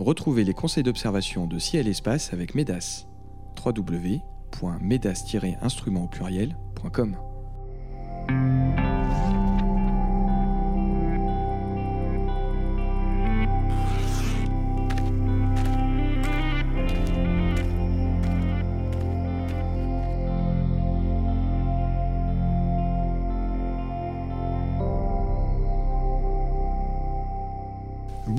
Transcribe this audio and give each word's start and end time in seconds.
Retrouvez 0.00 0.42
les 0.44 0.54
conseils 0.54 0.82
d'observation 0.82 1.46
de 1.46 1.58
ciel 1.58 1.86
espace 1.86 2.32
avec 2.32 2.54
MEDAS. 2.54 3.06
www.medas-instrument 3.62 6.04
au 6.04 6.08
pluriel.com 6.08 7.18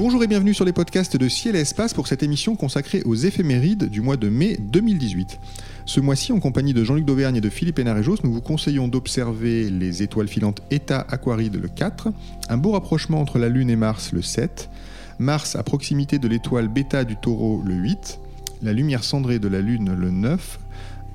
Bonjour 0.04 0.24
et 0.24 0.28
bienvenue 0.28 0.56
sur 0.56 0.66
les 0.66 0.74
podcasts 0.74 1.16
de 1.16 1.30
Ciel 1.30 1.56
et 1.56 1.60
Espace 1.60 1.94
pour 1.94 2.08
cette 2.08 2.24
émission 2.24 2.56
consacrée 2.56 3.04
aux 3.04 3.14
éphémérides 3.14 3.88
du 3.88 4.02
mois 4.02 4.18
de 4.18 4.30
mai 4.30 4.58
2018. 4.59 5.40
Ce 5.86 6.00
mois-ci, 6.00 6.34
en 6.34 6.40
compagnie 6.40 6.73
de 6.73 6.84
Jean-Luc 6.84 7.05
Dauvergne 7.05 7.36
et 7.36 7.42
de 7.42 7.52
Philippe 7.52 7.78
Hénarejos, 7.78 8.18
nous 8.23 8.34
vous 8.34 8.42
conseillons 8.42 8.88
d'observer 8.88 9.70
les 9.70 10.02
étoiles 10.02 10.28
filantes 10.28 10.64
Eta 10.72 11.06
Aquaride 11.08 11.62
le 11.62 11.68
4, 11.68 12.08
un 12.50 12.58
beau 12.58 12.72
rapprochement 12.72 13.22
entre 13.22 13.38
la 13.38 13.48
Lune 13.48 13.70
et 13.70 13.76
Mars 13.76 14.12
le 14.12 14.23
7, 14.23 14.72
Mars 15.20 15.56
à 15.56 15.62
proximité 15.62 16.18
de 16.18 16.28
l'étoile 16.28 16.68
Beta 16.68 17.04
du 17.04 17.16
taureau 17.16 17.62
le 17.64 17.76
8, 17.76 18.20
la 18.64 18.73
lumière 18.73 19.04
cendrée 19.04 19.38
de 19.38 19.50
la 19.50 19.62
Lune 19.62 19.94
le 19.94 20.09
9, 20.09 20.59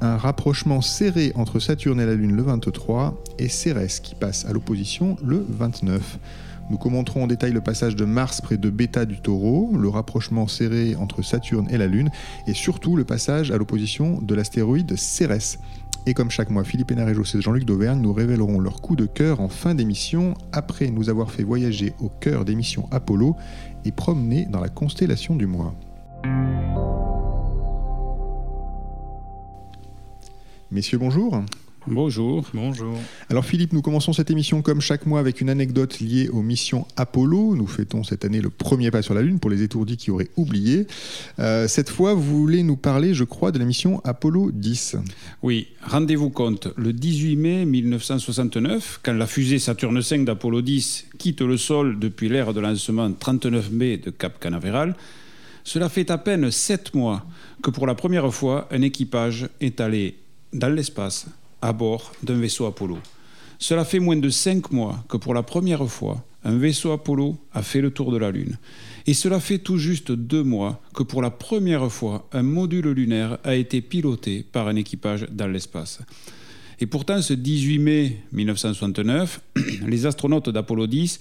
un 0.00 0.16
rapprochement 0.16 0.80
serré 0.80 1.32
entre 1.34 1.58
Saturne 1.58 1.98
et 1.98 2.06
la 2.06 2.14
Lune 2.14 2.36
le 2.36 2.42
23 2.44 3.20
et 3.40 3.48
Cérès 3.48 3.98
qui 3.98 4.14
passe 4.14 4.44
à 4.44 4.52
l'opposition 4.52 5.16
le 5.24 5.44
29. 5.48 6.20
Nous 6.68 6.78
commenterons 6.78 7.22
en 7.22 7.26
détail 7.28 7.52
le 7.52 7.60
passage 7.60 7.94
de 7.94 8.04
Mars 8.04 8.40
près 8.40 8.56
de 8.56 8.70
Bêta 8.70 9.04
du 9.04 9.20
Taureau, 9.20 9.70
le 9.76 9.88
rapprochement 9.88 10.48
serré 10.48 10.96
entre 10.96 11.22
Saturne 11.22 11.68
et 11.70 11.78
la 11.78 11.86
Lune, 11.86 12.10
et 12.48 12.54
surtout 12.54 12.96
le 12.96 13.04
passage 13.04 13.52
à 13.52 13.56
l'opposition 13.56 14.20
de 14.20 14.34
l'astéroïde 14.34 14.96
Cérès. 14.96 15.60
Et 16.06 16.14
comme 16.14 16.30
chaque 16.30 16.50
mois, 16.50 16.64
Philippe 16.64 16.90
Hénarejos 16.90 17.36
et 17.36 17.40
Jean-Luc 17.40 17.64
Dauvergne 17.64 18.00
nous 18.00 18.12
révéleront 18.12 18.58
leur 18.58 18.80
coup 18.80 18.96
de 18.96 19.06
cœur 19.06 19.40
en 19.40 19.48
fin 19.48 19.76
d'émission, 19.76 20.34
après 20.52 20.90
nous 20.90 21.08
avoir 21.08 21.30
fait 21.30 21.44
voyager 21.44 21.94
au 22.00 22.08
cœur 22.08 22.44
des 22.44 22.56
missions 22.56 22.88
Apollo 22.90 23.36
et 23.84 23.92
promener 23.92 24.46
dans 24.46 24.60
la 24.60 24.68
constellation 24.68 25.36
du 25.36 25.46
mois. 25.46 25.74
Messieurs, 30.72 30.98
bonjour. 30.98 31.42
Bonjour. 31.88 32.44
Bonjour. 32.52 32.98
Alors 33.30 33.44
Philippe, 33.44 33.72
nous 33.72 33.80
commençons 33.80 34.12
cette 34.12 34.32
émission 34.32 34.60
comme 34.60 34.80
chaque 34.80 35.06
mois 35.06 35.20
avec 35.20 35.40
une 35.40 35.48
anecdote 35.48 36.00
liée 36.00 36.28
aux 36.28 36.42
missions 36.42 36.84
Apollo. 36.96 37.54
Nous 37.54 37.66
fêtons 37.68 38.02
cette 38.02 38.24
année 38.24 38.40
le 38.40 38.50
premier 38.50 38.90
pas 38.90 39.02
sur 39.02 39.14
la 39.14 39.22
Lune 39.22 39.38
pour 39.38 39.50
les 39.50 39.62
étourdis 39.62 39.96
qui 39.96 40.10
auraient 40.10 40.30
oublié. 40.36 40.88
Euh, 41.38 41.68
cette 41.68 41.88
fois, 41.88 42.14
vous 42.14 42.40
voulez 42.40 42.64
nous 42.64 42.76
parler, 42.76 43.14
je 43.14 43.22
crois, 43.22 43.52
de 43.52 43.60
la 43.60 43.64
mission 43.64 44.00
Apollo 44.02 44.50
10. 44.52 44.96
Oui, 45.42 45.68
rendez-vous 45.80 46.30
compte, 46.30 46.68
le 46.76 46.92
18 46.92 47.36
mai 47.36 47.64
1969, 47.64 48.98
quand 49.04 49.14
la 49.14 49.28
fusée 49.28 49.60
Saturne 49.60 50.00
V 50.00 50.24
d'Apollo 50.24 50.62
10 50.62 51.06
quitte 51.18 51.40
le 51.40 51.56
sol 51.56 52.00
depuis 52.00 52.28
l'ère 52.28 52.52
de 52.52 52.58
lancement 52.58 53.12
39 53.12 53.70
mai 53.70 53.98
de 53.98 54.10
Cap 54.10 54.40
Canaveral, 54.40 54.96
cela 55.62 55.88
fait 55.88 56.10
à 56.10 56.18
peine 56.18 56.50
sept 56.50 56.94
mois 56.94 57.24
que 57.62 57.70
pour 57.70 57.86
la 57.86 57.94
première 57.94 58.34
fois, 58.34 58.66
un 58.72 58.82
équipage 58.82 59.48
est 59.60 59.80
allé 59.80 60.16
dans 60.52 60.68
l'espace 60.68 61.26
à 61.66 61.72
bord 61.72 62.12
d'un 62.22 62.38
vaisseau 62.38 62.66
Apollo. 62.66 62.98
Cela 63.58 63.84
fait 63.84 63.98
moins 63.98 64.16
de 64.16 64.28
cinq 64.28 64.70
mois 64.70 65.04
que 65.08 65.16
pour 65.16 65.34
la 65.34 65.42
première 65.42 65.86
fois, 65.88 66.24
un 66.44 66.56
vaisseau 66.56 66.92
Apollo 66.92 67.36
a 67.52 67.62
fait 67.62 67.80
le 67.80 67.90
tour 67.90 68.12
de 68.12 68.18
la 68.18 68.30
Lune. 68.30 68.56
Et 69.06 69.14
cela 69.14 69.40
fait 69.40 69.58
tout 69.58 69.78
juste 69.78 70.12
deux 70.12 70.44
mois 70.44 70.80
que 70.94 71.02
pour 71.02 71.22
la 71.22 71.30
première 71.30 71.90
fois, 71.90 72.28
un 72.32 72.42
module 72.42 72.90
lunaire 72.90 73.38
a 73.42 73.56
été 73.56 73.80
piloté 73.80 74.44
par 74.44 74.68
un 74.68 74.76
équipage 74.76 75.26
dans 75.30 75.48
l'espace. 75.48 76.00
Et 76.78 76.86
pourtant, 76.86 77.20
ce 77.20 77.32
18 77.32 77.78
mai 77.78 78.22
1969, 78.32 79.40
les 79.86 80.06
astronautes 80.06 80.50
d'Apollo 80.50 80.86
10 80.86 81.18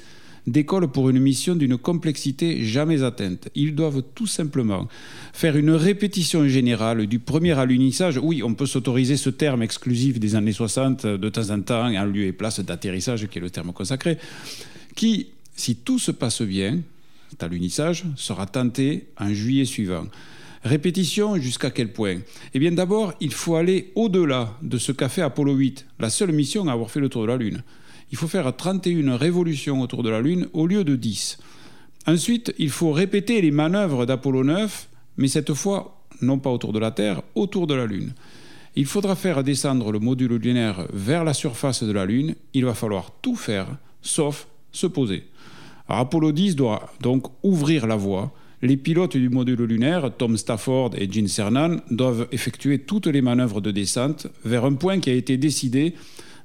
décollent 0.47 0.87
pour 0.87 1.09
une 1.09 1.19
mission 1.19 1.55
d'une 1.55 1.77
complexité 1.77 2.63
jamais 2.63 3.03
atteinte. 3.03 3.49
Ils 3.55 3.73
doivent 3.73 4.03
tout 4.13 4.27
simplement 4.27 4.87
faire 5.33 5.57
une 5.57 5.71
répétition 5.71 6.47
générale 6.47 7.07
du 7.07 7.19
premier 7.19 7.57
alunissage. 7.57 8.19
Oui, 8.21 8.43
on 8.43 8.53
peut 8.53 8.65
s'autoriser 8.65 9.17
ce 9.17 9.29
terme 9.29 9.63
exclusif 9.63 10.19
des 10.19 10.35
années 10.35 10.51
60 10.51 11.05
de 11.05 11.29
temps 11.29 11.49
en 11.49 11.61
temps, 11.61 11.87
en 11.87 12.05
lieu 12.05 12.25
et 12.25 12.33
place 12.33 12.59
d'atterrissage, 12.59 13.27
qui 13.27 13.39
est 13.39 13.41
le 13.41 13.49
terme 13.49 13.73
consacré, 13.73 14.17
qui, 14.95 15.27
si 15.55 15.75
tout 15.77 15.99
se 15.99 16.11
passe 16.11 16.41
bien, 16.41 16.79
cet 17.31 17.43
alunissage 17.43 18.05
sera 18.15 18.45
tenté 18.45 19.07
en 19.19 19.33
juillet 19.33 19.65
suivant. 19.65 20.05
Répétition 20.63 21.37
jusqu'à 21.37 21.69
quel 21.69 21.91
point? 21.91 22.17
Eh 22.53 22.59
bien 22.59 22.71
d'abord, 22.71 23.13
il 23.19 23.33
faut 23.33 23.55
aller 23.55 23.91
au-delà 23.93 24.57
de 24.63 24.77
ce 24.77 24.91
qu'a 24.91 25.09
fait 25.09 25.21
Apollo 25.21 25.53
8, 25.53 25.85
la 25.99 26.09
seule 26.09 26.31
mission 26.31 26.67
à 26.67 26.73
avoir 26.73 26.89
fait 26.89 26.99
le 26.99 27.09
tour 27.09 27.23
de 27.23 27.27
la 27.27 27.37
Lune 27.37 27.63
il 28.11 28.17
faut 28.17 28.27
faire 28.27 28.55
31 28.55 29.17
révolutions 29.17 29.81
autour 29.81 30.03
de 30.03 30.09
la 30.09 30.21
Lune 30.21 30.47
au 30.53 30.67
lieu 30.67 30.83
de 30.83 30.95
10. 30.95 31.37
Ensuite, 32.07 32.53
il 32.59 32.69
faut 32.69 32.91
répéter 32.91 33.41
les 33.41 33.51
manœuvres 33.51 34.05
d'Apollo 34.05 34.43
9, 34.43 34.89
mais 35.17 35.27
cette 35.27 35.53
fois, 35.53 36.05
non 36.21 36.39
pas 36.39 36.51
autour 36.51 36.71
de 36.71 36.79
la 36.79 36.91
Terre, 36.91 37.21
autour 37.33 37.67
de 37.67 37.73
la 37.73 37.85
Lune. 37.85 38.13
Il 38.75 38.85
faudra 38.85 39.15
faire 39.15 39.43
descendre 39.43 39.91
le 39.91 39.99
module 39.99 40.35
lunaire 40.35 40.87
vers 40.93 41.23
la 41.23 41.33
surface 41.33 41.83
de 41.83 41.91
la 41.91 42.05
Lune. 42.05 42.35
Il 42.53 42.65
va 42.65 42.73
falloir 42.73 43.11
tout 43.21 43.35
faire, 43.35 43.67
sauf 44.01 44.47
se 44.71 44.85
poser. 44.85 45.23
Apollo 45.87 46.31
10 46.31 46.55
doit 46.55 46.89
donc 47.01 47.27
ouvrir 47.43 47.87
la 47.87 47.95
voie. 47.95 48.33
Les 48.61 48.77
pilotes 48.77 49.17
du 49.17 49.29
module 49.29 49.61
lunaire, 49.63 50.11
Tom 50.17 50.37
Stafford 50.37 50.91
et 50.97 51.09
Gene 51.11 51.27
Cernan, 51.27 51.77
doivent 51.89 52.27
effectuer 52.31 52.79
toutes 52.79 53.07
les 53.07 53.21
manœuvres 53.21 53.61
de 53.61 53.71
descente 53.71 54.27
vers 54.43 54.65
un 54.65 54.73
point 54.73 54.99
qui 54.99 55.09
a 55.09 55.13
été 55.13 55.37
décidé 55.37 55.93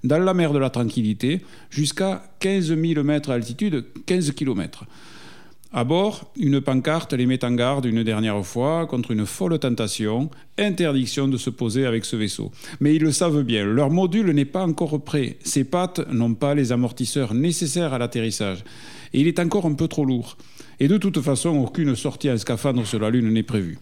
dans 0.05 0.19
la 0.19 0.34
mer 0.34 0.53
de 0.53 0.59
la 0.59 0.71
Tranquillité 0.71 1.41
jusqu'à 1.71 2.22
15 2.41 2.75
000 2.77 3.03
mètres 3.05 3.31
d'altitude, 3.31 3.84
15 4.06 4.33
km. 4.33 4.84
À 5.72 5.84
bord, 5.84 6.33
une 6.37 6.61
pancarte 6.61 7.12
les 7.12 7.27
met 7.27 7.44
en 7.44 7.53
garde 7.53 7.84
une 7.84 8.03
dernière 8.03 8.44
fois 8.44 8.87
contre 8.87 9.12
une 9.12 9.25
folle 9.25 9.56
tentation, 9.60 10.28
interdiction 10.59 11.28
de 11.28 11.37
se 11.37 11.49
poser 11.49 11.87
avec 11.87 12.05
ce 12.05 12.16
vaisseau. 12.16 12.50
Mais 12.81 12.97
ils 12.97 13.03
le 13.03 13.12
savent 13.12 13.44
bien, 13.44 13.65
leur 13.65 13.89
module 13.89 14.33
n'est 14.33 14.44
pas 14.44 14.66
encore 14.66 15.00
prêt. 15.00 15.37
Ses 15.44 15.62
pattes 15.62 16.00
n'ont 16.10 16.34
pas 16.34 16.56
les 16.56 16.72
amortisseurs 16.72 17.34
nécessaires 17.34 17.94
à 17.94 17.99
l'atterrissage. 17.99 18.65
Et 19.12 19.21
il 19.21 19.28
est 19.28 19.39
encore 19.39 19.65
un 19.65 19.75
peu 19.75 19.87
trop 19.87 20.05
lourd. 20.05 20.37
Et 20.81 20.89
de 20.89 20.99
toute 20.99 21.21
façon, 21.21 21.50
aucune 21.50 21.94
sortie 21.94 22.33
en 22.33 22.37
scaphandre 22.37 22.84
sur 22.84 22.99
la 22.99 23.10
Lune 23.10 23.33
n'est 23.33 23.44
prévue. 23.44 23.78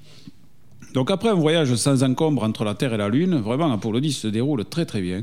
Donc 0.93 1.11
après 1.11 1.31
un 1.31 1.35
voyage 1.35 1.75
sans 1.75 2.03
encombre 2.03 2.43
entre 2.43 2.65
la 2.65 2.75
Terre 2.75 2.93
et 2.93 2.99
la 2.99 3.09
Lune, 3.09 3.37
vraiment 3.37 3.73
Apollo 3.73 4.01
10 4.01 4.13
se 4.13 4.29
déroule 4.29 4.67
très 4.67 4.85
très 4.85 5.01
bien. 5.01 5.23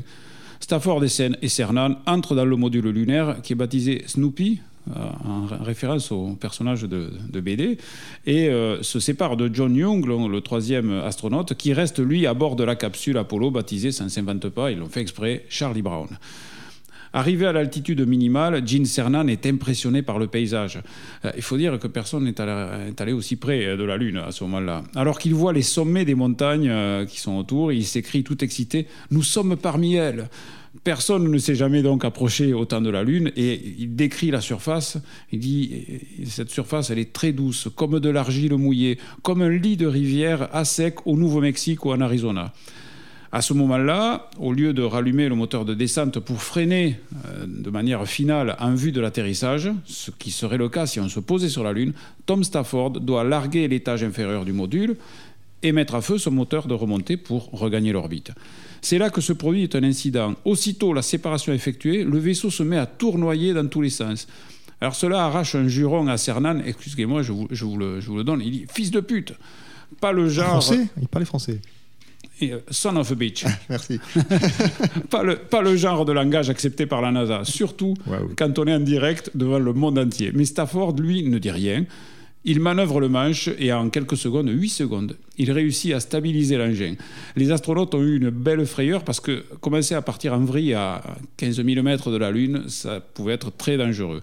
Stafford 0.60 1.04
et 1.04 1.48
Cernan 1.48 1.96
entrent 2.06 2.34
dans 2.34 2.44
le 2.44 2.56
module 2.56 2.88
lunaire 2.88 3.36
qui 3.42 3.52
est 3.52 3.56
baptisé 3.56 4.04
Snoopy, 4.06 4.60
euh, 4.88 5.00
en 5.24 5.46
référence 5.64 6.12
au 6.12 6.36
personnage 6.40 6.82
de, 6.82 7.40
BD, 7.40 7.76
et 8.24 8.48
euh, 8.48 8.82
se 8.82 9.00
séparent 9.00 9.36
de 9.36 9.50
John 9.52 9.74
Young, 9.74 10.06
le 10.06 10.40
troisième 10.40 10.92
astronaute, 11.00 11.54
qui 11.54 11.72
reste 11.72 11.98
lui 11.98 12.26
à 12.26 12.34
bord 12.34 12.54
de 12.54 12.62
la 12.62 12.76
capsule 12.76 13.18
Apollo 13.18 13.50
baptisée, 13.50 13.90
ça 13.90 14.04
ne 14.04 14.08
s'invente 14.08 14.48
pas, 14.48 14.70
ils 14.70 14.78
l'ont 14.78 14.88
fait 14.88 15.00
exprès, 15.00 15.44
Charlie 15.48 15.82
Brown. 15.82 16.08
Arrivé 17.16 17.46
à 17.46 17.52
l'altitude 17.52 18.06
minimale, 18.06 18.62
Gene 18.68 18.84
Cernan 18.84 19.26
est 19.28 19.46
impressionné 19.46 20.02
par 20.02 20.18
le 20.18 20.26
paysage. 20.26 20.80
Euh, 21.24 21.32
il 21.34 21.40
faut 21.40 21.56
dire 21.56 21.78
que 21.78 21.86
personne 21.86 22.24
n'est 22.24 22.38
allé, 22.42 23.12
aussi 23.12 23.36
près 23.36 23.74
de 23.74 23.84
la 23.84 23.96
Lune 23.96 24.18
à 24.18 24.32
ce 24.32 24.44
moment-là. 24.44 24.82
Alors 24.94 25.18
qu'il 25.18 25.34
voit 25.34 25.54
les 25.54 25.62
sommets 25.62 26.04
des 26.04 26.14
montagnes 26.14 26.70
qui 27.06 27.18
sont 27.18 27.38
autour, 27.38 27.72
il 27.72 27.86
s'écrie 27.86 28.22
tout 28.22 28.44
excité 28.44 28.86
Nous 29.10 29.22
sommes 29.22 29.56
parmi 29.56 29.94
elles 29.94 30.28
Personne 30.84 31.30
ne 31.30 31.38
s'est 31.38 31.54
jamais 31.54 31.80
donc 31.80 32.04
approché 32.04 32.52
autant 32.52 32.82
de 32.82 32.90
la 32.90 33.02
Lune 33.02 33.32
et 33.34 33.62
il 33.78 33.96
décrit 33.96 34.30
la 34.30 34.42
surface. 34.42 34.98
Il 35.32 35.38
dit 35.38 35.84
cette 36.26 36.50
surface, 36.50 36.90
elle 36.90 36.98
est 36.98 37.14
très 37.14 37.32
douce, 37.32 37.68
comme 37.74 37.98
de 37.98 38.10
l'argile 38.10 38.54
mouillée, 38.56 38.98
comme 39.22 39.40
un 39.40 39.48
lit 39.48 39.78
de 39.78 39.86
rivière 39.86 40.54
à 40.54 40.66
sec 40.66 41.06
au 41.06 41.16
Nouveau-Mexique 41.16 41.86
ou 41.86 41.92
en 41.92 42.02
Arizona. 42.02 42.52
À 43.32 43.42
ce 43.42 43.52
moment-là, 43.54 44.30
au 44.38 44.52
lieu 44.52 44.72
de 44.72 44.82
rallumer 44.82 45.28
le 45.28 45.34
moteur 45.34 45.64
de 45.64 45.74
descente 45.74 46.20
pour 46.20 46.42
freiner 46.42 46.98
euh, 47.26 47.46
de 47.46 47.70
manière 47.70 48.06
finale 48.06 48.56
en 48.60 48.74
vue 48.74 48.92
de 48.92 49.00
l'atterrissage, 49.00 49.70
ce 49.84 50.10
qui 50.10 50.30
serait 50.30 50.58
le 50.58 50.68
cas 50.68 50.86
si 50.86 51.00
on 51.00 51.08
se 51.08 51.20
posait 51.20 51.48
sur 51.48 51.64
la 51.64 51.72
Lune, 51.72 51.92
Tom 52.26 52.44
Stafford 52.44 52.92
doit 52.92 53.24
larguer 53.24 53.68
l'étage 53.68 54.04
inférieur 54.04 54.44
du 54.44 54.52
module 54.52 54.96
et 55.62 55.72
mettre 55.72 55.96
à 55.96 56.00
feu 56.00 56.18
son 56.18 56.30
moteur 56.30 56.66
de 56.68 56.74
remontée 56.74 57.16
pour 57.16 57.50
regagner 57.50 57.92
l'orbite. 57.92 58.30
C'est 58.80 58.98
là 58.98 59.10
que 59.10 59.20
se 59.20 59.32
produit 59.32 59.68
un 59.74 59.82
incident. 59.82 60.34
Aussitôt 60.44 60.92
la 60.92 61.02
séparation 61.02 61.52
effectuée, 61.52 62.04
le 62.04 62.18
vaisseau 62.18 62.50
se 62.50 62.62
met 62.62 62.78
à 62.78 62.86
tournoyer 62.86 63.52
dans 63.52 63.66
tous 63.66 63.80
les 63.80 63.90
sens. 63.90 64.28
Alors 64.80 64.94
cela 64.94 65.24
arrache 65.24 65.54
un 65.54 65.66
juron 65.68 66.06
à 66.06 66.18
Cernan, 66.18 66.60
excusez-moi, 66.64 67.22
je 67.22 67.32
vous, 67.32 67.76
le, 67.78 68.22
donne, 68.22 68.42
il 68.42 68.50
dit 68.50 68.66
Fils 68.72 68.90
de 68.90 69.00
pute 69.00 69.32
Pas 70.00 70.12
le 70.12 70.28
genre. 70.28 70.62
Français? 70.62 70.86
Il 71.00 71.26
français. 71.26 71.60
Euh, 72.42 72.60
son 72.70 72.96
of 72.96 73.10
a 73.12 73.14
bitch. 73.14 73.44
Merci. 73.70 73.98
pas, 75.10 75.22
le, 75.22 75.36
pas 75.36 75.62
le 75.62 75.76
genre 75.76 76.04
de 76.04 76.12
langage 76.12 76.50
accepté 76.50 76.86
par 76.86 77.00
la 77.00 77.10
NASA, 77.10 77.44
surtout 77.44 77.94
quand 78.36 78.58
on 78.58 78.66
est 78.66 78.74
en 78.74 78.80
direct 78.80 79.30
devant 79.34 79.58
le 79.58 79.72
monde 79.72 79.98
entier. 79.98 80.32
Mais 80.34 80.44
Stafford, 80.44 80.96
lui, 80.96 81.22
ne 81.22 81.38
dit 81.38 81.50
rien. 81.50 81.84
Il 82.48 82.60
manœuvre 82.60 83.00
le 83.00 83.08
manche 83.08 83.50
et 83.58 83.72
en 83.72 83.90
quelques 83.90 84.16
secondes, 84.16 84.48
8 84.48 84.68
secondes, 84.68 85.16
il 85.36 85.50
réussit 85.50 85.92
à 85.92 85.98
stabiliser 85.98 86.56
l'engin. 86.56 86.94
Les 87.34 87.50
astronautes 87.50 87.92
ont 87.96 88.02
eu 88.04 88.18
une 88.18 88.30
belle 88.30 88.64
frayeur 88.66 89.02
parce 89.02 89.18
que 89.18 89.44
commencer 89.60 89.96
à 89.96 90.02
partir 90.02 90.32
en 90.32 90.44
vrille 90.44 90.72
à 90.74 91.02
15 91.38 91.64
000 91.64 91.82
mètres 91.82 92.12
de 92.12 92.16
la 92.16 92.30
Lune, 92.30 92.62
ça 92.68 93.00
pouvait 93.00 93.32
être 93.32 93.50
très 93.50 93.76
dangereux. 93.76 94.22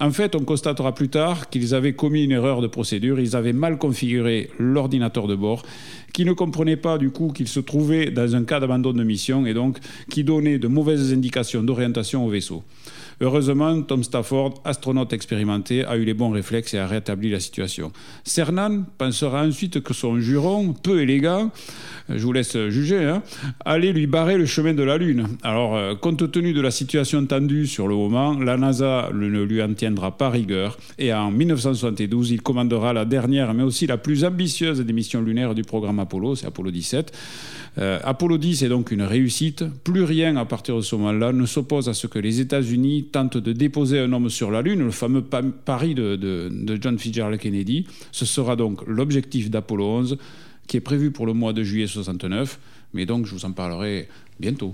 En 0.00 0.10
fait, 0.10 0.34
on 0.34 0.40
constatera 0.40 0.92
plus 0.92 1.08
tard 1.08 1.48
qu'ils 1.50 1.72
avaient 1.72 1.92
commis 1.92 2.24
une 2.24 2.32
erreur 2.32 2.60
de 2.60 2.66
procédure, 2.66 3.20
ils 3.20 3.36
avaient 3.36 3.52
mal 3.52 3.78
configuré 3.78 4.50
l'ordinateur 4.58 5.28
de 5.28 5.36
bord, 5.36 5.62
qui 6.12 6.24
ne 6.24 6.32
comprenait 6.32 6.76
pas 6.76 6.98
du 6.98 7.10
coup 7.10 7.28
qu'ils 7.28 7.48
se 7.48 7.60
trouvaient 7.60 8.10
dans 8.10 8.34
un 8.34 8.42
cas 8.42 8.58
d'abandon 8.58 8.92
de 8.92 9.04
mission 9.04 9.46
et 9.46 9.54
donc 9.54 9.78
qui 10.10 10.24
donnait 10.24 10.58
de 10.58 10.66
mauvaises 10.66 11.12
indications 11.12 11.62
d'orientation 11.62 12.26
au 12.26 12.28
vaisseau. 12.28 12.64
Heureusement, 13.24 13.80
Tom 13.80 14.04
Stafford, 14.04 14.60
astronaute 14.66 15.14
expérimenté, 15.14 15.82
a 15.82 15.96
eu 15.96 16.04
les 16.04 16.12
bons 16.12 16.28
réflexes 16.28 16.74
et 16.74 16.78
a 16.78 16.86
rétabli 16.86 17.30
la 17.30 17.40
situation. 17.40 17.90
Cernan 18.22 18.84
pensera 18.98 19.46
ensuite 19.46 19.80
que 19.80 19.94
son 19.94 20.20
juron, 20.20 20.74
peu 20.74 21.00
élégant, 21.00 21.50
je 22.10 22.22
vous 22.22 22.34
laisse 22.34 22.54
juger, 22.68 23.02
hein, 23.02 23.22
allait 23.64 23.94
lui 23.94 24.06
barrer 24.06 24.36
le 24.36 24.44
chemin 24.44 24.74
de 24.74 24.82
la 24.82 24.98
Lune. 24.98 25.26
Alors, 25.42 25.74
euh, 25.74 25.94
compte 25.94 26.30
tenu 26.30 26.52
de 26.52 26.60
la 26.60 26.70
situation 26.70 27.24
tendue 27.24 27.66
sur 27.66 27.88
le 27.88 27.94
moment, 27.94 28.38
la 28.38 28.58
NASA 28.58 29.08
ne 29.14 29.42
lui 29.42 29.62
en 29.62 29.72
tiendra 29.72 30.18
pas 30.18 30.28
rigueur 30.28 30.76
et 30.98 31.14
en 31.14 31.30
1972, 31.30 32.30
il 32.30 32.42
commandera 32.42 32.92
la 32.92 33.06
dernière, 33.06 33.54
mais 33.54 33.62
aussi 33.62 33.86
la 33.86 33.96
plus 33.96 34.26
ambitieuse 34.26 34.80
des 34.80 34.92
missions 34.92 35.22
lunaires 35.22 35.54
du 35.54 35.62
programme 35.62 35.98
Apollo, 35.98 36.34
c'est 36.34 36.46
Apollo 36.46 36.72
17. 36.72 37.10
Euh, 37.78 37.98
Apollo 38.04 38.38
10 38.38 38.62
est 38.62 38.68
donc 38.68 38.90
une 38.90 39.02
réussite. 39.02 39.64
Plus 39.82 40.04
rien 40.04 40.36
à 40.36 40.44
partir 40.44 40.76
de 40.76 40.80
ce 40.80 40.94
moment-là 40.96 41.32
ne 41.32 41.46
s'oppose 41.46 41.88
à 41.88 41.94
ce 41.94 42.06
que 42.06 42.18
les 42.18 42.40
États-Unis 42.40 43.08
tentent 43.10 43.36
de 43.36 43.52
déposer 43.52 43.98
un 43.98 44.12
homme 44.12 44.30
sur 44.30 44.50
la 44.50 44.62
Lune, 44.62 44.80
le 44.80 44.90
fameux 44.90 45.22
pari 45.22 45.94
de, 45.94 46.78
John 46.80 46.98
Fitzgerald 46.98 47.40
Kennedy. 47.40 47.86
Ce 48.12 48.26
sera 48.26 48.56
donc 48.56 48.86
l'objectif 48.86 49.50
d'Apollo 49.50 49.86
11 49.86 50.18
qui 50.66 50.76
est 50.76 50.80
prévu 50.80 51.10
pour 51.10 51.26
le 51.26 51.34
mois 51.34 51.52
de 51.52 51.62
juillet 51.62 51.86
69. 51.86 52.58
Mais 52.94 53.06
donc, 53.06 53.26
je 53.26 53.32
vous 53.32 53.44
en 53.44 53.52
parlerai 53.52 54.08
bientôt. 54.38 54.72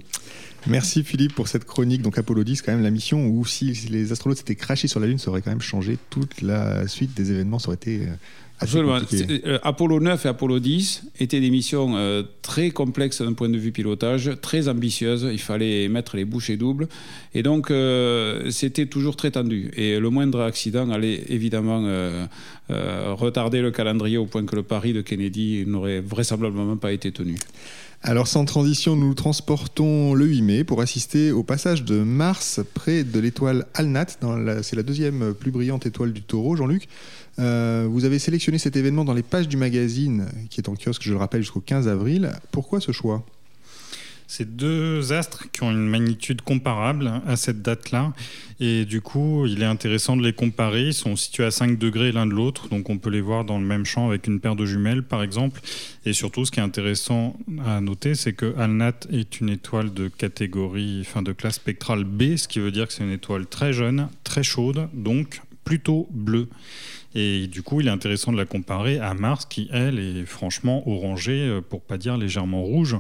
Merci 0.67 1.03
Philippe 1.03 1.35
pour 1.35 1.49
cette 1.49 1.65
chronique. 1.65 2.03
Donc 2.03 2.19
Apollo 2.19 2.45
10, 2.45 2.63
quand 2.63 2.73
même 2.73 2.83
la 2.83 2.91
mission 2.91 3.27
où 3.27 3.47
si 3.47 3.73
les 3.89 4.13
astronautes 4.13 4.39
s'étaient 4.39 4.57
crachés 4.57 4.89
sur 4.89 5.01
la 5.01 5.07
Lune, 5.07 5.19
ça 5.19 5.31
aurait 5.31 5.41
quand 5.41 5.51
même 5.51 5.63
changé 5.63 5.99
toute 6.11 6.43
la 6.43 6.87
suite 6.87 7.15
des 7.15 7.33
événements. 7.33 7.59
Ça 7.59 7.69
aurait 7.69 7.77
été 7.77 8.03
euh, 8.03 8.15
Absolument. 8.61 8.99
Euh, 9.47 9.59
Apollo 9.63 10.01
9 10.01 10.27
et 10.27 10.29
Apollo 10.29 10.61
10 10.61 11.05
étaient 11.19 11.41
des 11.41 11.51
missions 11.51 11.97
euh, 11.97 12.23
très 12.43 12.71
complexes 12.71 13.23
d'un 13.23 13.33
point 13.33 13.49
de 13.49 13.57
vue 13.57 13.73
pilotage, 13.73 14.33
très 14.43 14.69
ambitieuses. 14.69 15.29
Il 15.33 15.41
fallait 15.41 15.89
mettre 15.89 16.17
les 16.17 16.27
bouchées 16.27 16.57
doubles. 16.57 16.89
Et 17.35 17.43
donc, 17.43 17.71
euh, 17.71 18.51
c'était 18.51 18.87
toujours 18.87 19.17
très 19.17 19.31
tendu. 19.31 19.71
Et 19.77 19.99
le 19.99 20.11
moindre 20.11 20.43
accident 20.43 20.91
allait 20.91 21.23
évidemment 21.29 21.81
retarder 22.69 23.63
le 23.63 23.71
calendrier 23.71 24.17
au 24.17 24.27
point 24.27 24.45
que 24.45 24.55
le 24.55 24.63
pari 24.63 24.93
de 24.93 25.01
Kennedy 25.01 25.65
n'aurait 25.67 26.01
vraisemblablement 26.01 26.77
pas 26.77 26.93
été 26.93 27.11
tenu. 27.11 27.37
Alors 28.03 28.29
sans 28.29 28.47
transition, 28.47 28.97
nous 28.97 29.13
transportons 29.13 30.15
le 30.15 30.25
8 30.25 30.43
mai 30.43 30.65
pour 30.65 30.81
assister 30.81 31.33
au 31.33 31.43
passage 31.43 31.85
de 31.85 31.99
Mars 31.99 32.61
près 32.73 33.05
de 33.05 33.21
l'étoile 33.21 33.67
Alnat. 33.75 34.07
C'est 34.63 34.75
la 34.75 34.83
deuxième 34.83 35.35
plus 35.35 35.51
brillante 35.51 35.85
étoile 35.85 36.15
du 36.15 36.23
taureau, 36.23 36.57
Jean-Luc. 36.57 36.89
Euh, 37.39 37.87
vous 37.91 38.07
avez 38.07 38.19
sélectionné 38.19 38.57
cet 38.57 38.77
événement 38.77 39.05
dans 39.05 39.13
les 39.13 39.23
pages 39.23 39.49
du 39.49 39.59
magazine 39.59 40.27
qui 40.49 40.63
est 40.63 40.71
en 40.71 40.77
kiosque, 40.77 41.03
je 41.03 41.13
le 41.13 41.19
rappelle, 41.19 41.43
jusqu'au 41.43 41.61
15 41.61 41.89
avril. 41.89 42.33
Pourquoi 42.53 42.81
ce 42.81 42.91
choix? 42.91 43.23
C'est 44.31 44.55
deux 44.55 45.13
astres 45.13 45.51
qui 45.51 45.65
ont 45.65 45.73
une 45.73 45.89
magnitude 45.89 46.41
comparable 46.43 47.11
à 47.27 47.35
cette 47.35 47.63
date-là. 47.63 48.13
Et 48.61 48.85
du 48.85 49.01
coup, 49.01 49.45
il 49.47 49.61
est 49.61 49.67
intéressant 49.67 50.17
de 50.17 50.23
les 50.23 50.33
comparer. 50.33 50.87
Ils 50.87 50.95
sont 50.95 51.17
situés 51.17 51.45
à 51.45 51.51
5 51.51 51.77
degrés 51.77 52.13
l'un 52.13 52.27
de 52.27 52.33
l'autre. 52.33 52.69
Donc 52.69 52.91
on 52.91 52.99
peut 52.99 53.11
les 53.11 53.21
voir 53.21 53.45
dans 53.45 53.59
le 53.59 53.67
même 53.67 53.85
champ 53.85 54.07
avec 54.07 54.29
une 54.29 54.39
paire 54.39 54.55
de 54.55 54.65
jumelles, 54.65 55.03
par 55.03 55.25
exemple. 55.25 55.61
Et 56.07 56.13
surtout, 56.13 56.45
ce 56.45 56.53
qui 56.53 56.61
est 56.61 56.63
intéressant 56.63 57.37
à 57.67 57.81
noter, 57.81 58.15
c'est 58.15 58.33
que 58.33 58.57
Alnat 58.57 59.01
est 59.11 59.41
une 59.41 59.51
étoile 59.51 59.93
de 59.93 60.07
catégorie, 60.07 61.01
enfin 61.01 61.23
de 61.23 61.33
classe 61.33 61.57
spectrale 61.57 62.05
B, 62.05 62.37
ce 62.37 62.47
qui 62.47 62.61
veut 62.61 62.71
dire 62.71 62.87
que 62.87 62.93
c'est 62.93 63.03
une 63.03 63.11
étoile 63.11 63.47
très 63.47 63.73
jeune, 63.73 64.09
très 64.23 64.45
chaude, 64.45 64.89
donc 64.95 65.43
plutôt 65.65 66.09
bleue. 66.13 66.49
Et 67.15 67.49
du 67.49 67.63
coup, 67.63 67.81
il 67.81 67.89
est 67.89 67.91
intéressant 67.91 68.31
de 68.31 68.37
la 68.37 68.45
comparer 68.45 69.01
à 69.01 69.15
Mars, 69.15 69.45
qui, 69.45 69.69
elle, 69.73 69.99
est 69.99 70.25
franchement 70.25 70.89
orangée, 70.89 71.41
euh, 71.41 71.61
pour 71.61 71.83
pas 71.83 71.99
dire 71.99 72.17
légèrement 72.17 72.63
rouge. 72.63 72.97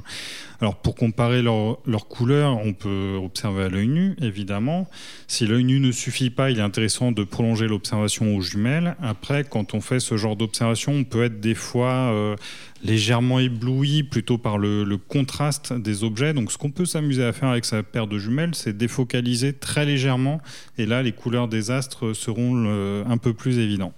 Alors, 0.60 0.76
pour 0.76 0.96
comparer 0.96 1.42
leurs 1.42 1.78
leur 1.86 2.08
couleurs, 2.08 2.58
on 2.58 2.72
peut 2.72 3.14
observer 3.22 3.64
à 3.64 3.68
l'œil 3.68 3.86
nu, 3.86 4.16
évidemment. 4.20 4.90
Si 5.28 5.46
l'œil 5.46 5.64
nu 5.64 5.78
ne 5.78 5.92
suffit 5.92 6.30
pas, 6.30 6.50
il 6.50 6.58
est 6.58 6.62
intéressant 6.62 7.12
de 7.12 7.22
prolonger 7.22 7.68
l'observation 7.68 8.36
aux 8.36 8.40
jumelles. 8.40 8.96
Après, 9.00 9.44
quand 9.44 9.74
on 9.74 9.80
fait 9.80 10.00
ce 10.00 10.16
genre 10.16 10.34
d'observation, 10.34 10.92
on 10.92 11.04
peut 11.04 11.22
être 11.22 11.40
des 11.40 11.54
fois 11.54 12.10
euh, 12.12 12.34
légèrement 12.82 13.38
ébloui 13.38 14.02
plutôt 14.02 14.38
par 14.38 14.58
le, 14.58 14.82
le, 14.82 14.96
contraste 14.96 15.72
des 15.72 16.02
objets. 16.02 16.34
Donc, 16.34 16.50
ce 16.50 16.58
qu'on 16.58 16.72
peut 16.72 16.84
s'amuser 16.84 17.24
à 17.24 17.32
faire 17.32 17.50
avec 17.50 17.64
sa 17.64 17.84
paire 17.84 18.08
de 18.08 18.18
jumelles, 18.18 18.56
c'est 18.56 18.76
défocaliser 18.76 19.52
très 19.52 19.86
légèrement. 19.86 20.40
Et 20.78 20.86
là, 20.86 21.02
les 21.04 21.12
couleurs 21.12 21.46
des 21.46 21.70
astres 21.70 22.12
seront 22.12 22.64
euh, 22.66 23.04
un 23.06 23.18
peu 23.18 23.34
plus 23.34 23.58
évidentes. 23.60 23.94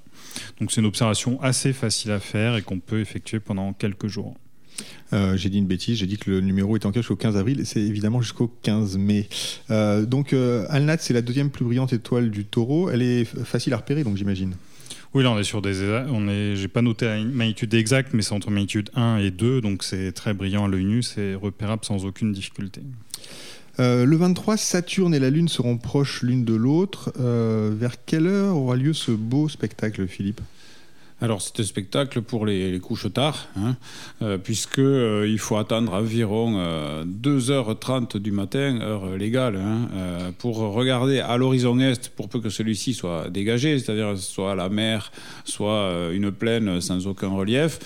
Donc 0.61 0.73
c'est 0.73 0.81
une 0.81 0.87
observation 0.87 1.41
assez 1.43 1.73
facile 1.73 2.11
à 2.13 2.21
faire 2.21 2.57
et 2.57 2.63
qu'on 2.63 2.81
peut 2.81 3.01
effectuer 3.01 3.41
pendant 3.41 3.73
quelques 3.73 4.09
jours. 4.09 4.35
Euh, 5.13 5.37
j'ai 5.37 5.51
dit 5.51 5.59
une 5.59 5.67
bêtise, 5.67 5.99
j'ai 5.99 6.07
dit 6.07 6.17
que 6.17 6.31
le 6.31 6.41
numéro 6.41 6.77
est 6.77 6.87
en 6.87 6.93
jusqu'au 6.93 7.17
15 7.17 7.37
avril, 7.37 7.67
c'est 7.67 7.81
évidemment 7.81 8.23
jusqu'au 8.23 8.49
15 8.63 8.97
mai. 8.97 9.29
Euh, 9.71 10.07
donc 10.07 10.33
euh, 10.33 10.65
Alnat, 10.71 10.99
c'est 10.99 11.13
la 11.13 11.21
deuxième 11.21 11.51
plus 11.51 11.65
brillante 11.65 11.93
étoile 11.93 12.31
du 12.31 12.45
taureau, 12.45 12.89
elle 12.91 13.03
est 13.03 13.25
facile 13.25 13.75
à 13.75 13.77
repérer, 13.77 14.05
donc 14.05 14.17
j'imagine. 14.17 14.55
Oui, 15.15 15.23
là 15.23 15.31
on 15.31 15.39
est 15.39 15.45
sur 15.45 15.61
des. 15.61 15.83
On 16.09 16.27
est, 16.29 16.57
j'ai 16.57 16.69
pas 16.69 16.81
noté 16.81 17.05
la 17.05 17.23
magnitude 17.23 17.75
exacte, 17.75 18.15
mais 18.15 18.23
c'est 18.23 18.33
entre 18.33 18.51
magnitude 18.51 18.89
1 18.95 19.19
et 19.19 19.31
2, 19.31 19.61
donc 19.61 19.83
c'est 19.83 20.13
très 20.13 20.33
brillant 20.33 20.65
à 20.65 20.69
l'œil 20.69 20.85
nu, 20.85 21.03
c'est 21.03 21.35
repérable 21.35 21.85
sans 21.85 22.07
aucune 22.07 22.33
difficulté. 22.33 22.81
Euh, 23.81 24.05
le 24.05 24.17
23, 24.17 24.57
Saturne 24.57 25.15
et 25.15 25.19
la 25.19 25.31
Lune 25.31 25.49
seront 25.49 25.79
proches 25.79 26.23
l'une 26.23 26.45
de 26.45 26.55
l'autre. 26.55 27.13
Euh, 27.19 27.73
vers 27.75 28.05
quelle 28.05 28.27
heure 28.27 28.57
aura 28.57 28.77
lieu 28.77 28.93
ce 28.93 29.13
beau 29.13 29.49
spectacle, 29.49 30.07
Philippe? 30.07 30.41
Alors 31.23 31.41
c'est 31.41 31.61
un 31.61 31.65
spectacle 31.65 32.21
pour 32.21 32.45
les, 32.45 32.79
couches 32.81 33.13
tard, 33.13 33.47
hein, 33.57 33.77
euh, 34.21 34.39
puisqu'il 34.39 35.39
faut 35.39 35.57
attendre 35.57 35.95
environ 35.95 36.59
2h30 37.05 38.19
du 38.19 38.33
matin, 38.33 38.81
heure 38.83 39.17
légale, 39.17 39.57
hein, 39.57 40.33
pour 40.39 40.57
regarder 40.59 41.21
à 41.21 41.37
l'horizon 41.37 41.79
est, 41.79 42.09
pour 42.11 42.29
peu 42.29 42.41
que 42.41 42.51
celui-ci 42.51 42.93
soit 42.93 43.31
dégagé, 43.31 43.79
c'est-à-dire 43.79 44.19
soit 44.19 44.57
la 44.57 44.69
mer, 44.69 45.13
soit 45.45 46.11
une 46.13 46.33
plaine 46.33 46.81
sans 46.81 47.07
aucun 47.07 47.29
relief, 47.29 47.79